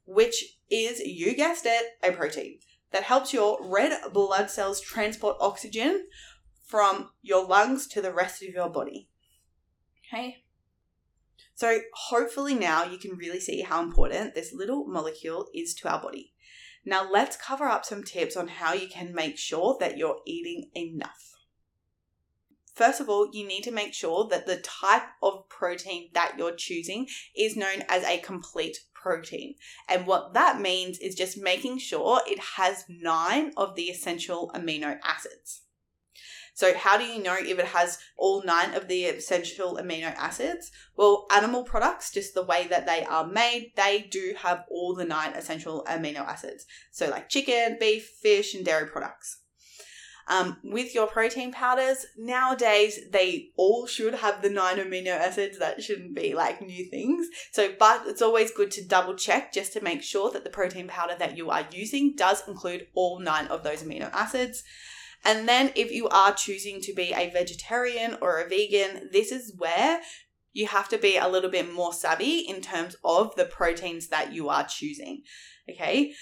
which 0.05 0.57
is, 0.71 1.01
you 1.01 1.35
guessed 1.35 1.67
it, 1.67 1.87
a 2.03 2.13
protein 2.13 2.59
that 2.91 3.05
helps 3.05 3.33
your 3.33 3.59
red 3.61 4.13
blood 4.13 4.51
cells 4.51 4.81
transport 4.81 5.37
oxygen 5.41 6.07
from 6.65 7.11
your 7.23 7.47
lungs 7.47 7.87
to 7.89 8.03
the 8.03 8.13
rest 8.13 8.43
of 8.43 8.49
your 8.49 8.69
body. 8.69 9.09
Okay? 10.13 10.45
So, 11.55 11.81
hopefully, 11.95 12.55
now 12.55 12.85
you 12.85 12.99
can 12.99 13.17
really 13.17 13.41
see 13.41 13.63
how 13.63 13.83
important 13.83 14.35
this 14.35 14.53
little 14.53 14.87
molecule 14.87 15.49
is 15.55 15.75
to 15.77 15.89
our 15.89 16.01
body. 16.01 16.33
Now, 16.89 17.07
let's 17.07 17.37
cover 17.37 17.67
up 17.67 17.85
some 17.85 18.03
tips 18.03 18.35
on 18.35 18.49
how 18.49 18.73
you 18.73 18.89
can 18.89 19.15
make 19.15 19.37
sure 19.37 19.77
that 19.79 19.99
you're 19.99 20.23
eating 20.25 20.71
enough. 20.75 21.35
First 22.75 22.99
of 23.03 23.11
all, 23.11 23.29
you 23.31 23.47
need 23.47 23.63
to 23.65 23.71
make 23.71 23.93
sure 23.93 24.27
that 24.29 24.47
the 24.47 24.57
type 24.57 25.03
of 25.23 25.51
protein 25.51 26.09
that 26.15 26.37
you're 26.39 26.57
choosing 26.57 27.07
is 27.37 27.59
known 27.59 27.85
as 27.91 28.05
a 28.05 28.17
complete 28.17 28.79
protein. 28.95 29.57
And 29.87 30.07
what 30.07 30.33
that 30.33 30.63
means 30.63 30.99
is 30.99 31.15
just 31.15 31.37
making 31.37 31.77
sure 31.77 32.23
it 32.27 32.39
has 32.57 32.87
nine 32.89 33.53
of 33.59 33.75
the 33.75 33.91
essential 33.91 34.51
amino 34.55 34.99
acids. 35.05 35.65
So, 36.59 36.75
how 36.75 36.99
do 36.99 37.05
you 37.05 37.23
know 37.23 37.37
if 37.39 37.57
it 37.57 37.67
has 37.67 37.99
all 38.17 38.43
nine 38.43 38.75
of 38.75 38.89
the 38.89 39.05
essential 39.05 39.79
amino 39.81 40.13
acids? 40.17 40.73
Well, 40.97 41.29
animal 41.31 41.63
products, 41.63 42.11
just 42.11 42.35
the 42.35 42.43
way 42.43 42.67
that 42.67 42.85
they 42.85 43.05
are 43.05 43.25
made, 43.25 43.75
they 43.77 44.09
do 44.11 44.35
have 44.39 44.65
all 44.69 44.97
the 44.97 45.05
nine 45.05 45.35
essential 45.35 45.87
amino 45.89 46.27
acids. 46.27 46.67
So, 46.91 47.11
like 47.11 47.29
chicken, 47.29 47.77
beef, 47.79 48.09
fish, 48.21 48.57
and 48.57 48.65
dairy 48.65 48.89
products. 48.89 49.41
Um, 50.27 50.57
with 50.65 50.97
your 50.97 51.07
protein 51.07 51.53
powders, 51.53 52.05
nowadays 52.17 52.99
they 53.13 53.51
all 53.57 53.87
should 53.87 54.15
have 54.15 54.43
the 54.43 54.51
nine 54.51 54.79
amino 54.79 55.17
acids. 55.17 55.61
That 55.61 55.81
shouldn't 55.81 56.17
be 56.17 56.35
like 56.35 56.61
new 56.61 56.91
things. 56.91 57.29
So, 57.53 57.73
but 57.79 58.03
it's 58.07 58.21
always 58.21 58.51
good 58.51 58.73
to 58.73 58.85
double 58.85 59.15
check 59.15 59.53
just 59.53 59.75
to 59.75 59.81
make 59.81 60.03
sure 60.03 60.33
that 60.33 60.43
the 60.43 60.51
protein 60.51 60.89
powder 60.89 61.15
that 61.21 61.37
you 61.37 61.51
are 61.51 61.69
using 61.71 62.17
does 62.17 62.43
include 62.49 62.89
all 62.95 63.21
nine 63.21 63.47
of 63.47 63.63
those 63.63 63.85
amino 63.85 64.11
acids. 64.13 64.65
And 65.25 65.49
then, 65.49 65.73
if 65.75 65.91
you 65.91 66.09
are 66.09 66.33
choosing 66.33 66.81
to 66.83 66.95
be 66.95 67.13
a 67.13 67.31
vegetarian 67.31 68.17
or 68.21 68.41
a 68.41 68.49
vegan, 68.49 69.11
this 69.13 69.33
is 69.33 69.55
where 69.57 70.01
you 70.53 70.67
have 70.67 70.89
to 70.89 70.99
be 70.99 71.17
a 71.17 71.29
little 71.29 71.51
bit 71.51 71.73
more 71.73 71.93
savvy 71.93 72.39
in 72.39 72.61
terms 72.61 72.97
of 73.05 73.35
the 73.37 73.45
proteins 73.45 74.09
that 74.09 74.33
you 74.33 74.49
are 74.49 74.67
choosing. 74.67 75.23
Okay. 75.71 76.15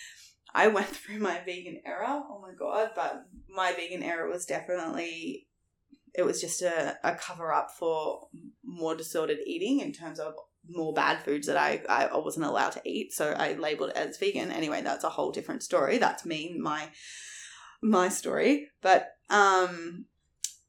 I 0.55 0.69
went 0.69 0.87
through 0.97 1.19
my 1.19 1.41
vegan 1.45 1.81
era. 1.85 2.23
Oh 2.29 2.41
my 2.41 2.53
god, 2.59 2.91
but 2.95 3.27
my 3.49 3.73
vegan 3.73 4.03
era 4.03 4.29
was 4.31 4.47
definitely 4.47 5.47
it 6.15 6.25
was 6.25 6.41
just 6.41 6.63
a, 6.63 6.97
a 7.05 7.15
cover 7.15 7.53
up 7.53 7.71
for 7.71 8.29
more 8.65 8.97
disordered 8.97 9.39
eating 9.45 9.81
in 9.81 9.93
terms 9.93 10.19
of 10.19 10.35
more 10.69 10.95
bad 10.95 11.23
foods 11.23 11.47
that 11.47 11.59
I, 11.59 11.83
I 11.89 12.17
wasn't 12.17 12.47
allowed 12.47 12.73
to 12.73 12.83
eat. 12.85 13.13
So 13.13 13.33
I 13.33 13.53
labeled 13.53 13.91
it 13.91 13.97
as 13.97 14.17
vegan. 14.17 14.51
Anyway, 14.51 14.81
that's 14.83 15.05
a 15.05 15.11
whole 15.11 15.31
different 15.31 15.63
story. 15.63 15.99
That's 15.99 16.25
me, 16.25 16.57
my 16.59 16.89
my 17.83 18.09
story. 18.09 18.69
But 18.83 19.09
um 19.31 20.07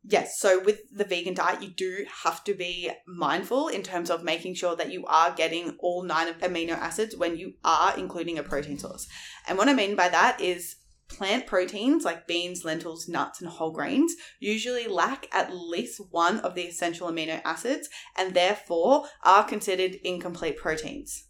yes, 0.04 0.40
so 0.40 0.60
with 0.64 0.82
the 0.92 1.04
vegan 1.04 1.34
diet, 1.34 1.62
you 1.62 1.70
do 1.70 2.06
have 2.24 2.44
to 2.46 2.54
be 2.54 2.90
mindful 3.06 3.68
in 3.68 3.84
terms 3.84 4.10
of 4.10 4.24
making 4.24 4.56
sure 4.56 4.76
that 4.76 4.92
you 4.92 5.06
are 5.06 5.34
getting 5.34 5.76
all 5.80 6.04
nine 6.04 6.34
amino 6.34 6.72
acids 6.72 7.16
when 7.16 7.38
you 7.38 7.54
are 7.64 7.98
including 7.98 8.38
a 8.38 8.44
protein 8.44 8.80
source. 8.80 9.08
And 9.48 9.58
what 9.58 9.70
I 9.70 9.74
mean 9.74 9.96
by 9.96 10.10
that 10.10 10.42
is 10.42 10.78
plant 11.10 11.48
proteins 11.48 12.04
like 12.04 12.28
beans, 12.28 12.66
lentils, 12.66 13.08
nuts, 13.08 13.42
and 13.42 13.50
whole 13.50 13.72
grains 13.72 14.14
usually 14.40 14.88
lack 14.88 15.28
at 15.34 15.56
least 15.56 16.02
one 16.12 16.40
of 16.40 16.54
the 16.54 16.64
essential 16.64 17.10
amino 17.10 17.42
acids 17.46 17.90
and 18.18 18.34
therefore 18.34 19.06
are 19.24 19.44
considered 19.44 19.96
incomplete 20.04 20.58
proteins. 20.58 21.27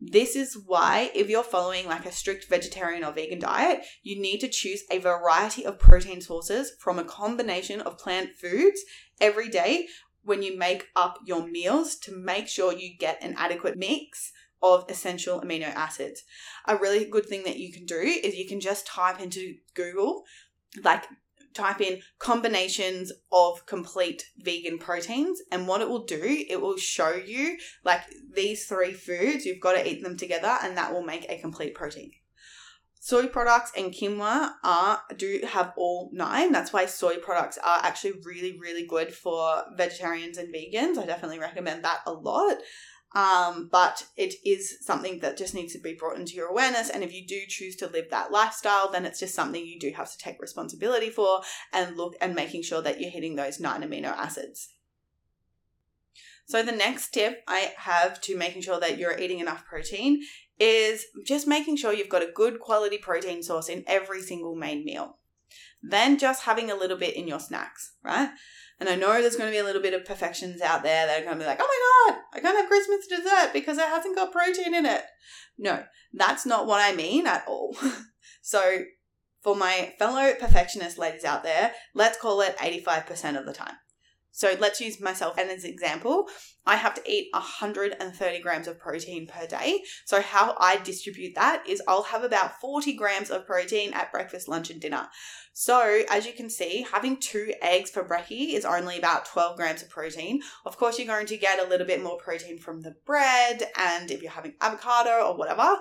This 0.00 0.36
is 0.36 0.58
why, 0.58 1.10
if 1.14 1.30
you're 1.30 1.42
following 1.42 1.86
like 1.86 2.04
a 2.04 2.12
strict 2.12 2.48
vegetarian 2.48 3.04
or 3.04 3.12
vegan 3.12 3.38
diet, 3.38 3.84
you 4.02 4.20
need 4.20 4.38
to 4.40 4.48
choose 4.48 4.82
a 4.90 4.98
variety 4.98 5.64
of 5.64 5.78
protein 5.78 6.20
sources 6.20 6.72
from 6.78 6.98
a 6.98 7.04
combination 7.04 7.80
of 7.80 7.98
plant 7.98 8.34
foods 8.34 8.80
every 9.20 9.48
day 9.48 9.88
when 10.22 10.42
you 10.42 10.58
make 10.58 10.88
up 10.96 11.18
your 11.24 11.46
meals 11.46 11.96
to 11.96 12.16
make 12.16 12.48
sure 12.48 12.72
you 12.72 12.96
get 12.98 13.22
an 13.22 13.34
adequate 13.38 13.76
mix 13.76 14.32
of 14.62 14.84
essential 14.88 15.40
amino 15.40 15.68
acids. 15.74 16.24
A 16.66 16.76
really 16.76 17.04
good 17.04 17.26
thing 17.26 17.44
that 17.44 17.58
you 17.58 17.72
can 17.72 17.84
do 17.84 17.98
is 17.98 18.34
you 18.34 18.48
can 18.48 18.60
just 18.60 18.86
type 18.86 19.20
into 19.20 19.56
Google 19.74 20.24
like 20.82 21.04
type 21.54 21.80
in 21.80 22.00
combinations 22.18 23.12
of 23.32 23.64
complete 23.66 24.24
vegan 24.38 24.78
proteins 24.78 25.40
and 25.50 25.66
what 25.66 25.80
it 25.80 25.88
will 25.88 26.04
do 26.04 26.44
it 26.48 26.60
will 26.60 26.76
show 26.76 27.14
you 27.14 27.56
like 27.84 28.02
these 28.34 28.66
three 28.66 28.92
foods 28.92 29.46
you've 29.46 29.60
got 29.60 29.72
to 29.74 29.88
eat 29.88 30.02
them 30.02 30.16
together 30.16 30.58
and 30.62 30.76
that 30.76 30.92
will 30.92 31.04
make 31.04 31.26
a 31.28 31.38
complete 31.38 31.74
protein. 31.74 32.10
Soy 33.00 33.26
products 33.26 33.70
and 33.76 33.92
quinoa 33.92 34.54
are 34.64 35.02
do 35.18 35.40
have 35.46 35.74
all 35.76 36.08
nine. 36.14 36.52
That's 36.52 36.72
why 36.72 36.86
soy 36.86 37.18
products 37.18 37.58
are 37.58 37.80
actually 37.82 38.14
really 38.24 38.58
really 38.58 38.86
good 38.86 39.12
for 39.12 39.62
vegetarians 39.76 40.38
and 40.38 40.54
vegans. 40.54 40.96
I 40.96 41.04
definitely 41.04 41.38
recommend 41.38 41.84
that 41.84 42.00
a 42.06 42.12
lot 42.12 42.56
um, 43.14 43.68
but 43.70 44.06
it 44.16 44.34
is 44.44 44.78
something 44.80 45.20
that 45.20 45.36
just 45.36 45.54
needs 45.54 45.72
to 45.72 45.78
be 45.78 45.94
brought 45.94 46.18
into 46.18 46.34
your 46.34 46.48
awareness. 46.48 46.90
And 46.90 47.04
if 47.04 47.12
you 47.12 47.24
do 47.26 47.42
choose 47.46 47.76
to 47.76 47.86
live 47.86 48.10
that 48.10 48.32
lifestyle, 48.32 48.90
then 48.90 49.06
it's 49.06 49.20
just 49.20 49.34
something 49.34 49.64
you 49.64 49.78
do 49.78 49.92
have 49.96 50.10
to 50.10 50.18
take 50.18 50.40
responsibility 50.40 51.10
for 51.10 51.42
and 51.72 51.96
look 51.96 52.14
and 52.20 52.34
making 52.34 52.62
sure 52.62 52.82
that 52.82 53.00
you're 53.00 53.10
hitting 53.10 53.36
those 53.36 53.60
nine 53.60 53.82
amino 53.82 54.08
acids. 54.08 54.70
So, 56.46 56.62
the 56.62 56.72
next 56.72 57.10
tip 57.10 57.42
I 57.48 57.72
have 57.78 58.20
to 58.22 58.36
making 58.36 58.62
sure 58.62 58.78
that 58.80 58.98
you're 58.98 59.18
eating 59.18 59.38
enough 59.38 59.64
protein 59.64 60.20
is 60.58 61.06
just 61.24 61.46
making 61.46 61.76
sure 61.76 61.92
you've 61.92 62.08
got 62.08 62.22
a 62.22 62.32
good 62.34 62.60
quality 62.60 62.98
protein 62.98 63.42
source 63.42 63.68
in 63.68 63.84
every 63.86 64.20
single 64.20 64.54
main 64.54 64.84
meal. 64.84 65.18
Then 65.82 66.18
just 66.18 66.42
having 66.42 66.70
a 66.70 66.74
little 66.74 66.96
bit 66.96 67.16
in 67.16 67.28
your 67.28 67.40
snacks, 67.40 67.94
right? 68.02 68.30
And 68.80 68.88
I 68.88 68.96
know 68.96 69.12
there's 69.20 69.36
going 69.36 69.50
to 69.50 69.54
be 69.54 69.60
a 69.60 69.64
little 69.64 69.82
bit 69.82 69.94
of 69.94 70.04
perfections 70.04 70.60
out 70.60 70.82
there 70.82 71.06
that 71.06 71.20
are 71.20 71.24
going 71.24 71.38
to 71.38 71.44
be 71.44 71.46
like, 71.46 71.60
oh 71.60 72.06
my 72.08 72.12
God, 72.12 72.20
I 72.34 72.40
can't 72.40 72.56
have 72.56 72.68
Christmas 72.68 73.06
dessert 73.06 73.52
because 73.52 73.78
it 73.78 73.86
hasn't 73.86 74.16
got 74.16 74.32
protein 74.32 74.74
in 74.74 74.84
it. 74.84 75.04
No, 75.56 75.84
that's 76.12 76.44
not 76.44 76.66
what 76.66 76.80
I 76.80 76.94
mean 76.94 77.26
at 77.26 77.44
all. 77.46 77.76
so, 78.42 78.80
for 79.42 79.54
my 79.54 79.94
fellow 79.98 80.32
perfectionist 80.40 80.98
ladies 80.98 81.24
out 81.24 81.44
there, 81.44 81.72
let's 81.94 82.18
call 82.18 82.40
it 82.40 82.56
85% 82.56 83.38
of 83.38 83.46
the 83.46 83.52
time. 83.52 83.74
So 84.34 84.56
let's 84.58 84.80
use 84.80 85.00
myself 85.00 85.38
as 85.38 85.62
an 85.62 85.70
example. 85.70 86.26
I 86.66 86.74
have 86.74 86.94
to 86.94 87.02
eat 87.08 87.28
130 87.32 88.40
grams 88.40 88.66
of 88.66 88.80
protein 88.80 89.28
per 89.28 89.46
day. 89.46 89.84
So, 90.06 90.20
how 90.20 90.56
I 90.58 90.76
distribute 90.78 91.36
that 91.36 91.62
is 91.68 91.80
I'll 91.86 92.02
have 92.02 92.24
about 92.24 92.60
40 92.60 92.94
grams 92.94 93.30
of 93.30 93.46
protein 93.46 93.92
at 93.92 94.10
breakfast, 94.10 94.48
lunch, 94.48 94.70
and 94.70 94.80
dinner. 94.80 95.06
So, 95.52 96.02
as 96.10 96.26
you 96.26 96.32
can 96.32 96.50
see, 96.50 96.84
having 96.90 97.18
two 97.18 97.52
eggs 97.62 97.90
for 97.90 98.02
brekkie 98.02 98.54
is 98.54 98.64
only 98.64 98.98
about 98.98 99.26
12 99.26 99.56
grams 99.56 99.82
of 99.82 99.90
protein. 99.90 100.40
Of 100.66 100.78
course, 100.78 100.98
you're 100.98 101.06
going 101.06 101.26
to 101.26 101.36
get 101.36 101.64
a 101.64 101.68
little 101.68 101.86
bit 101.86 102.02
more 102.02 102.16
protein 102.16 102.58
from 102.58 102.80
the 102.80 102.96
bread 103.06 103.62
and 103.78 104.10
if 104.10 104.20
you're 104.20 104.32
having 104.32 104.54
avocado 104.60 105.28
or 105.28 105.36
whatever, 105.36 105.76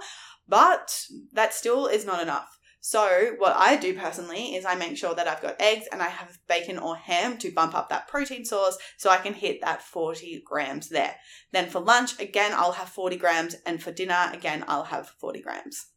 but 0.47 1.07
that 1.31 1.55
still 1.55 1.87
is 1.87 2.05
not 2.05 2.21
enough. 2.21 2.59
So, 2.85 3.35
what 3.37 3.55
I 3.55 3.77
do 3.77 3.97
personally 3.97 4.55
is 4.55 4.65
I 4.65 4.75
make 4.75 4.97
sure 4.97 5.15
that 5.15 5.25
I've 5.25 5.41
got 5.41 5.55
eggs 5.61 5.87
and 5.89 6.01
I 6.01 6.09
have 6.09 6.37
bacon 6.49 6.77
or 6.77 6.97
ham 6.97 7.37
to 7.37 7.49
bump 7.49 7.73
up 7.73 7.87
that 7.87 8.09
protein 8.09 8.43
source 8.43 8.77
so 8.97 9.09
I 9.09 9.19
can 9.19 9.33
hit 9.33 9.61
that 9.61 9.81
40 9.81 10.43
grams 10.45 10.89
there. 10.89 11.15
Then 11.53 11.69
for 11.69 11.79
lunch, 11.79 12.19
again, 12.19 12.51
I'll 12.53 12.73
have 12.73 12.89
40 12.89 13.15
grams, 13.15 13.55
and 13.65 13.81
for 13.81 13.93
dinner, 13.93 14.29
again, 14.33 14.65
I'll 14.67 14.83
have 14.83 15.07
40 15.07 15.39
grams. 15.39 15.91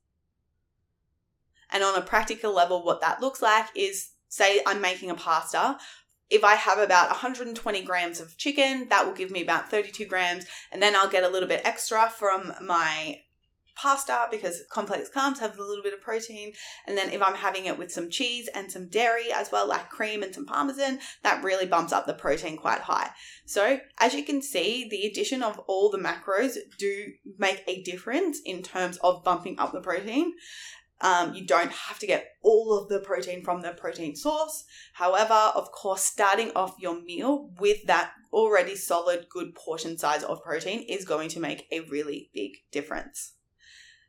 And 1.72 1.82
on 1.82 1.98
a 1.98 2.02
practical 2.02 2.54
level, 2.54 2.84
what 2.84 3.00
that 3.00 3.20
looks 3.20 3.42
like 3.42 3.66
is 3.74 4.10
say 4.28 4.60
I'm 4.64 4.80
making 4.80 5.10
a 5.10 5.16
pasta. 5.16 5.78
If 6.30 6.44
I 6.44 6.54
have 6.54 6.78
about 6.78 7.08
120 7.08 7.82
grams 7.82 8.20
of 8.20 8.36
chicken, 8.36 8.86
that 8.90 9.04
will 9.04 9.12
give 9.12 9.32
me 9.32 9.42
about 9.42 9.72
32 9.72 10.04
grams, 10.04 10.46
and 10.70 10.80
then 10.80 10.94
I'll 10.94 11.10
get 11.10 11.24
a 11.24 11.28
little 11.28 11.48
bit 11.48 11.62
extra 11.64 12.08
from 12.08 12.52
my 12.62 13.22
pasta 13.76 14.26
because 14.30 14.62
complex 14.70 15.10
carbs 15.14 15.38
have 15.38 15.58
a 15.58 15.62
little 15.62 15.82
bit 15.82 15.94
of 15.94 16.00
protein. 16.00 16.52
And 16.86 16.96
then 16.96 17.10
if 17.10 17.22
I'm 17.22 17.34
having 17.34 17.66
it 17.66 17.78
with 17.78 17.92
some 17.92 18.10
cheese 18.10 18.48
and 18.54 18.70
some 18.70 18.88
dairy 18.88 19.32
as 19.32 19.52
well, 19.52 19.68
like 19.68 19.90
cream 19.90 20.22
and 20.22 20.34
some 20.34 20.46
parmesan, 20.46 20.98
that 21.22 21.44
really 21.44 21.66
bumps 21.66 21.92
up 21.92 22.06
the 22.06 22.14
protein 22.14 22.56
quite 22.56 22.80
high. 22.80 23.10
So 23.44 23.78
as 23.98 24.14
you 24.14 24.24
can 24.24 24.42
see, 24.42 24.88
the 24.88 25.06
addition 25.06 25.42
of 25.42 25.58
all 25.66 25.90
the 25.90 25.98
macros 25.98 26.56
do 26.78 27.06
make 27.38 27.62
a 27.66 27.82
difference 27.82 28.40
in 28.44 28.62
terms 28.62 28.98
of 29.02 29.22
bumping 29.22 29.58
up 29.58 29.72
the 29.72 29.80
protein. 29.80 30.32
Um, 31.00 31.34
you 31.34 31.46
don't 31.46 31.70
have 31.70 31.98
to 31.98 32.06
get 32.06 32.36
all 32.42 32.78
of 32.78 32.88
the 32.88 33.00
protein 33.00 33.44
from 33.44 33.60
the 33.60 33.72
protein 33.72 34.16
source. 34.16 34.64
However, 34.94 35.34
of 35.54 35.70
course, 35.70 36.02
starting 36.02 36.52
off 36.56 36.76
your 36.78 37.02
meal 37.02 37.50
with 37.60 37.84
that 37.86 38.12
already 38.32 38.76
solid, 38.76 39.26
good 39.28 39.54
portion 39.54 39.98
size 39.98 40.22
of 40.22 40.42
protein 40.42 40.86
is 40.88 41.04
going 41.04 41.28
to 41.30 41.40
make 41.40 41.66
a 41.70 41.80
really 41.80 42.30
big 42.32 42.52
difference. 42.72 43.35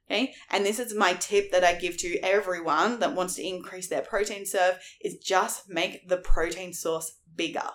Okay. 0.10 0.34
And 0.50 0.66
this 0.66 0.80
is 0.80 0.94
my 0.94 1.14
tip 1.14 1.52
that 1.52 1.66
I 1.66 1.76
give 1.76 1.98
to 1.98 2.18
everyone 2.20 3.00
that 3.00 3.14
wants 3.14 3.36
to 3.36 3.46
increase 3.46 3.88
their 3.88 4.02
protein 4.02 4.46
serve 4.46 4.80
is 5.02 5.18
just 5.18 5.70
make 5.70 6.08
the 6.08 6.18
protein 6.18 6.72
source 6.74 7.18
bigger, 7.36 7.70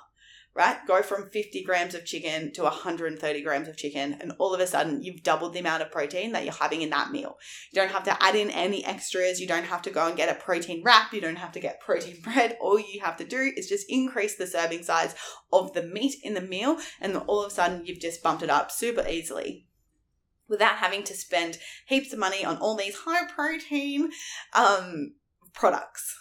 right? 0.55 0.79
Go 0.87 1.03
from 1.03 1.29
50 1.29 1.62
grams 1.62 1.95
of 1.95 2.07
chicken 2.07 2.51
to 2.55 2.62
130 2.62 3.42
grams 3.42 3.68
of 3.68 3.77
chicken. 3.77 4.16
And 4.18 4.33
all 4.38 4.55
of 4.55 4.61
a 4.61 4.66
sudden 4.66 5.03
you've 5.03 5.23
doubled 5.23 5.53
the 5.53 5.59
amount 5.59 5.83
of 5.83 5.92
protein 5.92 6.33
that 6.33 6.45
you're 6.45 6.55
having 6.55 6.81
in 6.81 6.88
that 6.88 7.12
meal. 7.12 7.37
You 7.71 7.83
don't 7.83 7.92
have 7.92 8.05
to 8.05 8.23
add 8.23 8.35
in 8.35 8.49
any 8.49 8.83
extras. 8.83 9.38
You 9.38 9.47
don't 9.47 9.66
have 9.66 9.83
to 9.83 9.90
go 9.90 10.07
and 10.07 10.16
get 10.16 10.35
a 10.35 10.40
protein 10.40 10.83
wrap. 10.83 11.12
You 11.12 11.21
don't 11.21 11.37
have 11.37 11.53
to 11.53 11.61
get 11.61 11.81
protein 11.81 12.16
bread. 12.25 12.57
All 12.62 12.79
you 12.79 13.03
have 13.03 13.18
to 13.18 13.25
do 13.27 13.53
is 13.55 13.68
just 13.68 13.85
increase 13.90 14.37
the 14.37 14.47
serving 14.47 14.85
size 14.85 15.14
of 15.53 15.75
the 15.75 15.83
meat 15.83 16.14
in 16.23 16.33
the 16.33 16.40
meal. 16.40 16.79
And 16.99 17.14
all 17.14 17.45
of 17.45 17.53
a 17.53 17.55
sudden 17.55 17.85
you've 17.85 18.01
just 18.01 18.23
bumped 18.23 18.42
it 18.42 18.49
up 18.49 18.71
super 18.71 19.07
easily 19.07 19.66
without 20.53 20.77
having 20.77 21.03
to 21.03 21.15
spend 21.15 21.59
heaps 21.87 22.12
of 22.12 22.21
money 22.21 22.45
on 22.45 22.59
all 22.59 22.77
these 22.77 22.95
high 23.05 23.27
protein 23.27 24.11
um, 24.53 25.15
products. 25.53 26.17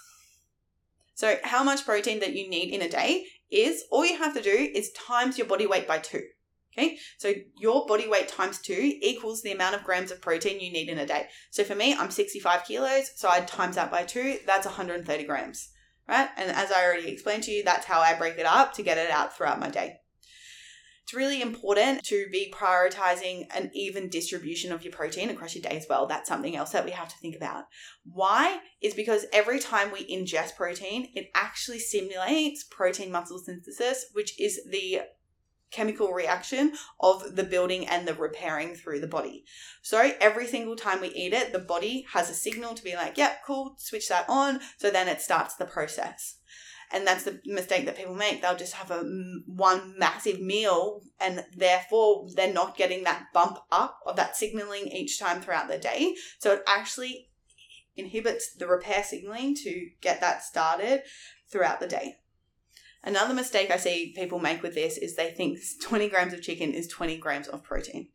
So, 1.13 1.37
how 1.43 1.63
much 1.63 1.85
protein 1.85 2.19
that 2.21 2.33
you 2.33 2.49
need 2.49 2.73
in 2.73 2.81
a 2.81 2.89
day 2.89 3.25
is 3.51 3.83
all 3.91 4.05
you 4.05 4.17
have 4.17 4.33
to 4.33 4.41
do 4.41 4.71
is 4.73 4.91
times 4.93 5.37
your 5.37 5.45
body 5.45 5.67
weight 5.67 5.87
by 5.87 5.99
two. 5.99 6.23
Okay, 6.75 6.97
so 7.17 7.33
your 7.59 7.85
body 7.85 8.07
weight 8.07 8.29
times 8.29 8.57
two 8.57 8.93
equals 9.01 9.43
the 9.43 9.51
amount 9.51 9.75
of 9.75 9.83
grams 9.83 10.09
of 10.09 10.21
protein 10.21 10.61
you 10.61 10.71
need 10.71 10.87
in 10.87 10.97
a 10.97 11.05
day. 11.05 11.27
So 11.51 11.65
for 11.65 11.75
me, 11.75 11.93
I'm 11.93 12.09
65 12.09 12.63
kilos, 12.63 13.11
so 13.15 13.29
I 13.29 13.41
times 13.41 13.75
that 13.75 13.91
by 13.91 14.03
two, 14.03 14.37
that's 14.47 14.65
130 14.65 15.25
grams 15.25 15.69
right? 16.11 16.29
And 16.37 16.51
as 16.51 16.71
I 16.71 16.83
already 16.83 17.09
explained 17.09 17.43
to 17.43 17.51
you, 17.51 17.63
that's 17.63 17.85
how 17.85 18.01
I 18.01 18.13
break 18.13 18.37
it 18.37 18.45
up 18.45 18.73
to 18.73 18.83
get 18.83 18.97
it 18.97 19.09
out 19.09 19.35
throughout 19.35 19.59
my 19.59 19.69
day. 19.69 20.01
It's 21.03 21.13
really 21.13 21.41
important 21.41 22.03
to 22.05 22.27
be 22.31 22.53
prioritizing 22.55 23.47
an 23.55 23.69
even 23.73 24.07
distribution 24.07 24.71
of 24.71 24.83
your 24.83 24.93
protein 24.93 25.29
across 25.29 25.55
your 25.55 25.61
day 25.61 25.75
as 25.75 25.85
well. 25.89 26.05
That's 26.05 26.29
something 26.29 26.55
else 26.55 26.71
that 26.71 26.85
we 26.85 26.91
have 26.91 27.09
to 27.09 27.17
think 27.17 27.35
about. 27.35 27.65
Why? 28.05 28.59
Is 28.81 28.93
because 28.93 29.25
every 29.33 29.59
time 29.59 29.91
we 29.91 30.05
ingest 30.05 30.55
protein, 30.55 31.09
it 31.13 31.29
actually 31.35 31.79
stimulates 31.79 32.63
protein 32.63 33.11
muscle 33.11 33.39
synthesis, 33.39 34.05
which 34.13 34.39
is 34.39 34.61
the 34.69 35.01
chemical 35.71 36.11
reaction 36.11 36.73
of 36.99 37.35
the 37.35 37.43
building 37.43 37.87
and 37.87 38.07
the 38.07 38.13
repairing 38.13 38.75
through 38.75 38.99
the 38.99 39.07
body. 39.07 39.45
So 39.81 40.11
every 40.19 40.45
single 40.45 40.75
time 40.75 41.01
we 41.01 41.07
eat 41.09 41.33
it, 41.33 41.51
the 41.51 41.59
body 41.59 42.05
has 42.13 42.29
a 42.29 42.33
signal 42.33 42.75
to 42.75 42.83
be 42.83 42.95
like, 42.95 43.17
yep, 43.17 43.31
yeah, 43.31 43.35
cool, 43.45 43.75
switch 43.77 44.09
that 44.09 44.25
on. 44.29 44.59
So 44.77 44.91
then 44.91 45.07
it 45.07 45.21
starts 45.21 45.55
the 45.55 45.65
process. 45.65 46.37
And 46.93 47.07
that's 47.07 47.23
the 47.23 47.39
mistake 47.45 47.85
that 47.85 47.97
people 47.97 48.15
make. 48.15 48.41
They'll 48.41 48.57
just 48.57 48.73
have 48.73 48.91
a 48.91 49.03
one 49.45 49.97
massive 49.97 50.41
meal 50.41 51.01
and 51.19 51.45
therefore 51.55 52.27
they're 52.35 52.53
not 52.53 52.77
getting 52.77 53.03
that 53.05 53.27
bump 53.33 53.59
up 53.71 53.99
of 54.05 54.17
that 54.17 54.35
signaling 54.35 54.87
each 54.87 55.19
time 55.19 55.41
throughout 55.41 55.69
the 55.69 55.77
day. 55.77 56.15
So 56.39 56.53
it 56.53 56.63
actually 56.67 57.29
inhibits 57.95 58.53
the 58.53 58.67
repair 58.67 59.03
signaling 59.03 59.55
to 59.55 59.89
get 60.01 60.21
that 60.21 60.43
started 60.43 61.03
throughout 61.49 61.79
the 61.79 61.87
day. 61.87 62.17
Another 63.03 63.33
mistake 63.33 63.71
I 63.71 63.77
see 63.77 64.13
people 64.15 64.39
make 64.39 64.61
with 64.61 64.75
this 64.75 64.97
is 64.97 65.15
they 65.15 65.31
think 65.31 65.59
20 65.81 66.09
grams 66.09 66.33
of 66.33 66.41
chicken 66.41 66.73
is 66.73 66.87
20 66.87 67.17
grams 67.17 67.47
of 67.47 67.63
protein. 67.63 68.09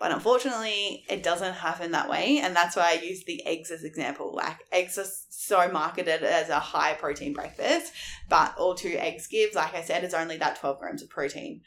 But 0.00 0.12
unfortunately, 0.12 1.04
it 1.10 1.22
doesn't 1.22 1.52
happen 1.52 1.90
that 1.90 2.08
way. 2.08 2.38
And 2.42 2.56
that's 2.56 2.74
why 2.74 2.92
I 2.92 3.04
use 3.04 3.22
the 3.24 3.46
eggs 3.46 3.70
as 3.70 3.84
example. 3.84 4.34
Like 4.34 4.56
eggs 4.72 4.98
are 4.98 5.04
so 5.28 5.70
marketed 5.70 6.22
as 6.22 6.48
a 6.48 6.58
high 6.58 6.94
protein 6.94 7.34
breakfast, 7.34 7.92
but 8.28 8.56
all 8.56 8.74
two 8.74 8.96
eggs 8.98 9.26
give, 9.26 9.54
like 9.54 9.74
I 9.74 9.82
said, 9.82 10.02
is 10.02 10.14
only 10.14 10.38
that 10.38 10.58
12 10.58 10.80
grams 10.80 11.02
of 11.02 11.10
protein. 11.10 11.60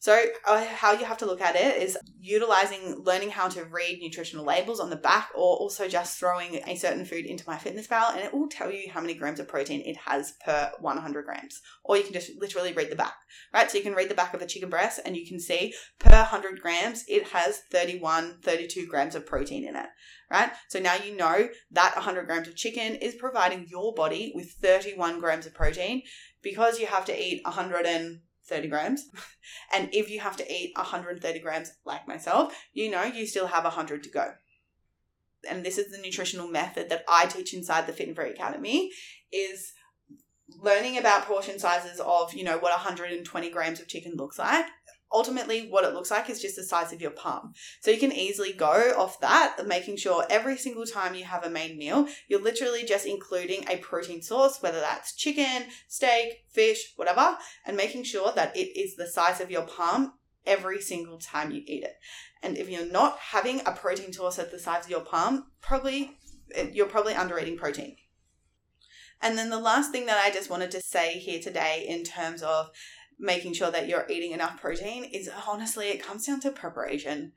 So, 0.00 0.18
uh, 0.46 0.64
how 0.64 0.92
you 0.92 1.04
have 1.04 1.18
to 1.18 1.26
look 1.26 1.42
at 1.42 1.56
it 1.56 1.76
is 1.82 1.98
utilizing 2.18 3.02
learning 3.04 3.28
how 3.28 3.48
to 3.48 3.66
read 3.66 3.98
nutritional 4.00 4.46
labels 4.46 4.80
on 4.80 4.88
the 4.88 4.96
back, 4.96 5.28
or 5.34 5.56
also 5.56 5.88
just 5.88 6.18
throwing 6.18 6.54
a 6.66 6.74
certain 6.74 7.04
food 7.04 7.26
into 7.26 7.44
MyFitnessPal, 7.44 8.14
and 8.14 8.20
it 8.20 8.32
will 8.32 8.48
tell 8.48 8.72
you 8.72 8.90
how 8.90 9.02
many 9.02 9.12
grams 9.12 9.40
of 9.40 9.46
protein 9.48 9.82
it 9.84 9.98
has 9.98 10.32
per 10.42 10.72
100 10.80 11.26
grams. 11.26 11.60
Or 11.84 11.98
you 11.98 12.02
can 12.02 12.14
just 12.14 12.30
literally 12.40 12.72
read 12.72 12.90
the 12.90 12.96
back, 12.96 13.12
right? 13.52 13.70
So, 13.70 13.76
you 13.76 13.84
can 13.84 13.92
read 13.92 14.08
the 14.08 14.14
back 14.14 14.32
of 14.32 14.40
a 14.40 14.46
chicken 14.46 14.70
breast, 14.70 15.00
and 15.04 15.14
you 15.14 15.26
can 15.26 15.38
see 15.38 15.74
per 15.98 16.16
100 16.16 16.62
grams, 16.62 17.04
it 17.06 17.28
has 17.28 17.58
31, 17.70 18.38
32 18.42 18.86
grams 18.86 19.14
of 19.14 19.26
protein 19.26 19.68
in 19.68 19.76
it, 19.76 19.88
right? 20.30 20.50
So, 20.70 20.80
now 20.80 20.94
you 20.94 21.14
know 21.14 21.50
that 21.72 21.94
100 21.94 22.24
grams 22.24 22.48
of 22.48 22.56
chicken 22.56 22.94
is 22.94 23.16
providing 23.16 23.66
your 23.68 23.92
body 23.92 24.32
with 24.34 24.52
31 24.62 25.20
grams 25.20 25.44
of 25.44 25.52
protein 25.52 26.04
because 26.42 26.80
you 26.80 26.86
have 26.86 27.04
to 27.04 27.22
eat 27.22 27.42
100 27.44 27.84
and 27.84 28.20
30 28.50 28.68
grams. 28.68 29.08
and 29.74 29.88
if 29.92 30.10
you 30.10 30.20
have 30.20 30.36
to 30.36 30.52
eat 30.52 30.72
130 30.76 31.38
grams, 31.38 31.72
like 31.86 32.06
myself, 32.06 32.54
you 32.74 32.90
know 32.90 33.04
you 33.04 33.26
still 33.26 33.46
have 33.46 33.64
100 33.64 34.02
to 34.02 34.10
go. 34.10 34.32
And 35.48 35.64
this 35.64 35.78
is 35.78 35.90
the 35.90 36.02
nutritional 36.02 36.48
method 36.48 36.90
that 36.90 37.04
I 37.08 37.24
teach 37.24 37.54
inside 37.54 37.86
the 37.86 37.94
Fit 37.94 38.08
and 38.08 38.16
Free 38.16 38.30
Academy 38.30 38.90
is 39.32 39.72
learning 40.58 40.98
about 40.98 41.26
portion 41.26 41.58
sizes 41.58 42.00
of, 42.00 42.34
you 42.34 42.44
know, 42.44 42.58
what 42.58 42.72
120 42.72 43.50
grams 43.50 43.80
of 43.80 43.88
chicken 43.88 44.16
looks 44.16 44.38
like 44.38 44.66
ultimately 45.12 45.68
what 45.68 45.84
it 45.84 45.94
looks 45.94 46.10
like 46.10 46.30
is 46.30 46.40
just 46.40 46.56
the 46.56 46.62
size 46.62 46.92
of 46.92 47.00
your 47.00 47.10
palm. 47.10 47.52
So 47.80 47.90
you 47.90 47.98
can 47.98 48.12
easily 48.12 48.52
go 48.52 48.94
off 48.96 49.20
that, 49.20 49.56
making 49.66 49.96
sure 49.96 50.24
every 50.30 50.56
single 50.56 50.86
time 50.86 51.14
you 51.14 51.24
have 51.24 51.44
a 51.44 51.50
main 51.50 51.78
meal, 51.78 52.06
you're 52.28 52.42
literally 52.42 52.84
just 52.84 53.06
including 53.06 53.64
a 53.68 53.78
protein 53.78 54.22
source, 54.22 54.60
whether 54.60 54.80
that's 54.80 55.14
chicken, 55.14 55.64
steak, 55.88 56.44
fish, 56.48 56.92
whatever, 56.96 57.36
and 57.66 57.76
making 57.76 58.04
sure 58.04 58.32
that 58.32 58.56
it 58.56 58.78
is 58.78 58.96
the 58.96 59.06
size 59.06 59.40
of 59.40 59.50
your 59.50 59.62
palm 59.62 60.12
every 60.46 60.80
single 60.80 61.18
time 61.18 61.50
you 61.50 61.62
eat 61.66 61.84
it. 61.84 61.96
And 62.42 62.56
if 62.56 62.68
you're 62.68 62.90
not 62.90 63.18
having 63.18 63.60
a 63.66 63.72
protein 63.72 64.12
source 64.12 64.38
at 64.38 64.50
the 64.50 64.58
size 64.58 64.84
of 64.84 64.90
your 64.90 65.00
palm, 65.00 65.46
probably 65.60 66.16
eh, 66.54 66.70
you're 66.72 66.86
probably 66.86 67.14
under 67.14 67.38
eating 67.38 67.58
protein. 67.58 67.96
And 69.22 69.36
then 69.36 69.50
the 69.50 69.58
last 69.58 69.92
thing 69.92 70.06
that 70.06 70.18
I 70.18 70.30
just 70.30 70.48
wanted 70.48 70.70
to 70.70 70.80
say 70.80 71.18
here 71.18 71.40
today 71.40 71.84
in 71.86 72.04
terms 72.04 72.42
of 72.42 72.70
making 73.20 73.52
sure 73.52 73.70
that 73.70 73.86
you're 73.86 74.06
eating 74.08 74.32
enough 74.32 74.60
protein 74.60 75.04
is 75.04 75.30
honestly, 75.46 75.88
it 75.88 76.02
comes 76.02 76.26
down 76.26 76.40
to 76.40 76.50
preparation. 76.50 77.32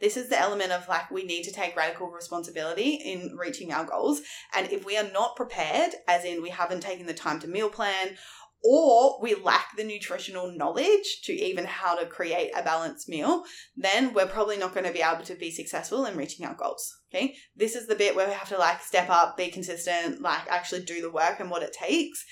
This 0.00 0.16
is 0.16 0.28
the 0.28 0.40
element 0.40 0.72
of 0.72 0.88
like, 0.88 1.10
we 1.10 1.24
need 1.24 1.42
to 1.44 1.52
take 1.52 1.76
radical 1.76 2.08
responsibility 2.08 2.94
in 2.94 3.36
reaching 3.36 3.72
our 3.72 3.84
goals. 3.84 4.22
And 4.54 4.70
if 4.70 4.86
we 4.86 4.96
are 4.96 5.10
not 5.12 5.36
prepared, 5.36 5.92
as 6.06 6.24
in 6.24 6.42
we 6.42 6.50
haven't 6.50 6.80
taken 6.80 7.06
the 7.06 7.14
time 7.14 7.40
to 7.40 7.48
meal 7.48 7.68
plan, 7.68 8.16
or 8.64 9.20
we 9.20 9.34
lack 9.34 9.76
the 9.76 9.84
nutritional 9.84 10.50
knowledge 10.50 11.22
to 11.22 11.32
even 11.32 11.64
how 11.64 11.94
to 11.94 12.06
create 12.06 12.50
a 12.56 12.62
balanced 12.62 13.08
meal, 13.08 13.44
then 13.76 14.12
we're 14.12 14.26
probably 14.26 14.56
not 14.56 14.74
going 14.74 14.86
to 14.86 14.92
be 14.92 15.02
able 15.02 15.24
to 15.24 15.34
be 15.34 15.50
successful 15.50 16.04
in 16.06 16.16
reaching 16.16 16.46
our 16.46 16.54
goals. 16.54 16.98
Okay. 17.12 17.36
This 17.54 17.76
is 17.76 17.86
the 17.86 17.94
bit 17.94 18.16
where 18.16 18.26
we 18.26 18.34
have 18.34 18.48
to 18.48 18.58
like 18.58 18.82
step 18.82 19.08
up, 19.08 19.36
be 19.36 19.50
consistent, 19.50 20.20
like 20.20 20.48
actually 20.48 20.82
do 20.82 21.00
the 21.00 21.12
work 21.12 21.38
and 21.38 21.50
what 21.50 21.62
it 21.62 21.72
takes 21.72 22.24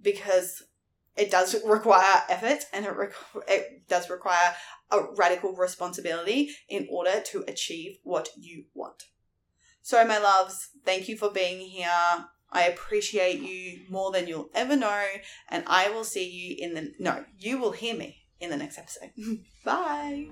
because 0.00 0.62
it 1.16 1.30
does 1.30 1.56
require 1.64 2.22
effort 2.28 2.64
and 2.72 2.84
it, 2.86 3.12
it 3.48 3.88
does 3.88 4.10
require 4.10 4.54
a 4.90 5.00
radical 5.16 5.54
responsibility 5.54 6.50
in 6.68 6.86
order 6.90 7.20
to 7.26 7.44
achieve 7.48 7.98
what 8.04 8.28
you 8.36 8.64
want. 8.74 9.04
So, 9.82 10.04
my 10.04 10.18
loves, 10.18 10.70
thank 10.84 11.08
you 11.08 11.16
for 11.16 11.30
being 11.30 11.60
here. 11.60 12.26
I 12.50 12.64
appreciate 12.64 13.40
you 13.40 13.80
more 13.90 14.12
than 14.12 14.26
you'll 14.28 14.50
ever 14.54 14.76
know, 14.76 15.04
and 15.48 15.64
I 15.66 15.90
will 15.90 16.04
see 16.04 16.28
you 16.28 16.56
in 16.58 16.74
the 16.74 16.92
no, 16.98 17.24
you 17.38 17.58
will 17.58 17.72
hear 17.72 17.96
me 17.96 18.22
in 18.40 18.50
the 18.50 18.56
next 18.56 18.78
episode. 18.78 19.10
Bye. 19.64 20.28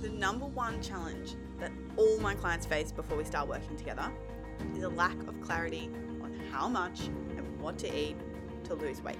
The 0.00 0.08
number 0.10 0.46
one 0.46 0.82
challenge 0.82 1.36
that 1.66 1.72
all 1.96 2.18
my 2.20 2.34
clients 2.34 2.64
face 2.64 2.92
before 2.92 3.16
we 3.16 3.24
start 3.24 3.48
working 3.48 3.76
together 3.76 4.08
is 4.76 4.84
a 4.84 4.88
lack 4.88 5.18
of 5.26 5.40
clarity 5.40 5.90
on 6.22 6.32
how 6.52 6.68
much 6.68 7.06
and 7.36 7.60
what 7.60 7.76
to 7.78 7.98
eat 7.98 8.16
to 8.64 8.74
lose 8.74 9.02
weight. 9.02 9.18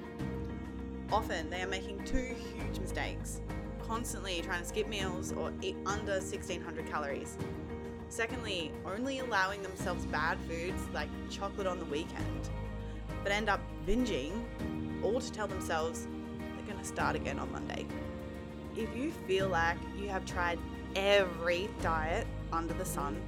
Often 1.10 1.50
they 1.50 1.62
are 1.62 1.68
making 1.68 2.04
two 2.04 2.34
huge 2.54 2.78
mistakes 2.78 3.40
constantly 3.84 4.40
trying 4.42 4.60
to 4.60 4.66
skip 4.66 4.88
meals 4.88 5.32
or 5.32 5.52
eat 5.60 5.76
under 5.86 6.12
1600 6.12 6.86
calories. 6.86 7.36
Secondly, 8.08 8.72
only 8.84 9.18
allowing 9.18 9.62
themselves 9.62 10.06
bad 10.06 10.38
foods 10.48 10.82
like 10.94 11.08
chocolate 11.28 11.66
on 11.66 11.80
the 11.80 11.84
weekend, 11.86 12.48
but 13.24 13.32
end 13.32 13.48
up 13.48 13.60
binging 13.86 14.32
all 15.02 15.20
to 15.20 15.32
tell 15.32 15.48
themselves 15.48 16.06
they're 16.38 16.66
going 16.66 16.78
to 16.78 16.84
start 16.84 17.16
again 17.16 17.40
on 17.40 17.50
Monday. 17.50 17.86
If 18.76 18.96
you 18.96 19.10
feel 19.26 19.48
like 19.48 19.78
you 19.98 20.08
have 20.08 20.24
tried 20.24 20.58
every 20.94 21.68
diet 21.82 22.26
under 22.52 22.74
the 22.74 22.84
sun 22.84 23.20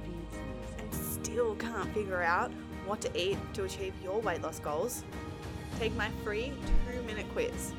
and 0.77 0.93
still 0.93 1.55
can't 1.55 1.93
figure 1.93 2.21
out 2.21 2.51
what 2.85 3.01
to 3.01 3.19
eat 3.19 3.37
to 3.53 3.65
achieve 3.65 3.93
your 4.03 4.19
weight 4.21 4.41
loss 4.41 4.59
goals, 4.59 5.03
take 5.79 5.95
my 5.95 6.09
free 6.23 6.51
two 6.91 7.01
minute 7.03 7.25
quiz. 7.33 7.73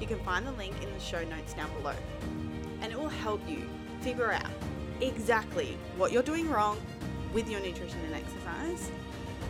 You 0.00 0.06
can 0.06 0.18
find 0.20 0.46
the 0.46 0.52
link 0.52 0.74
in 0.82 0.92
the 0.92 1.00
show 1.00 1.22
notes 1.24 1.54
down 1.54 1.70
below. 1.74 1.94
And 2.80 2.92
it 2.92 2.98
will 2.98 3.08
help 3.08 3.40
you 3.48 3.68
figure 4.00 4.32
out 4.32 4.50
exactly 5.00 5.76
what 5.96 6.12
you're 6.12 6.22
doing 6.22 6.48
wrong 6.50 6.78
with 7.32 7.48
your 7.48 7.60
nutrition 7.60 8.00
and 8.06 8.14
exercise 8.14 8.90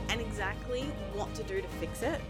and 0.09 0.21
exactly 0.21 0.83
what 1.15 1.33
to 1.35 1.43
do 1.45 1.61
to 1.61 1.69
fix 1.81 2.03
it 2.03 2.21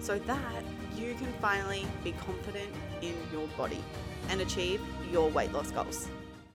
so 0.00 0.18
that 0.18 0.64
you 0.96 1.14
can 1.14 1.32
finally 1.40 1.86
be 2.02 2.12
confident 2.12 2.70
in 3.02 3.14
your 3.32 3.46
body 3.56 3.82
and 4.28 4.40
achieve 4.40 4.80
your 5.12 5.30
weight 5.30 5.52
loss 5.52 5.70
goals. 5.70 6.08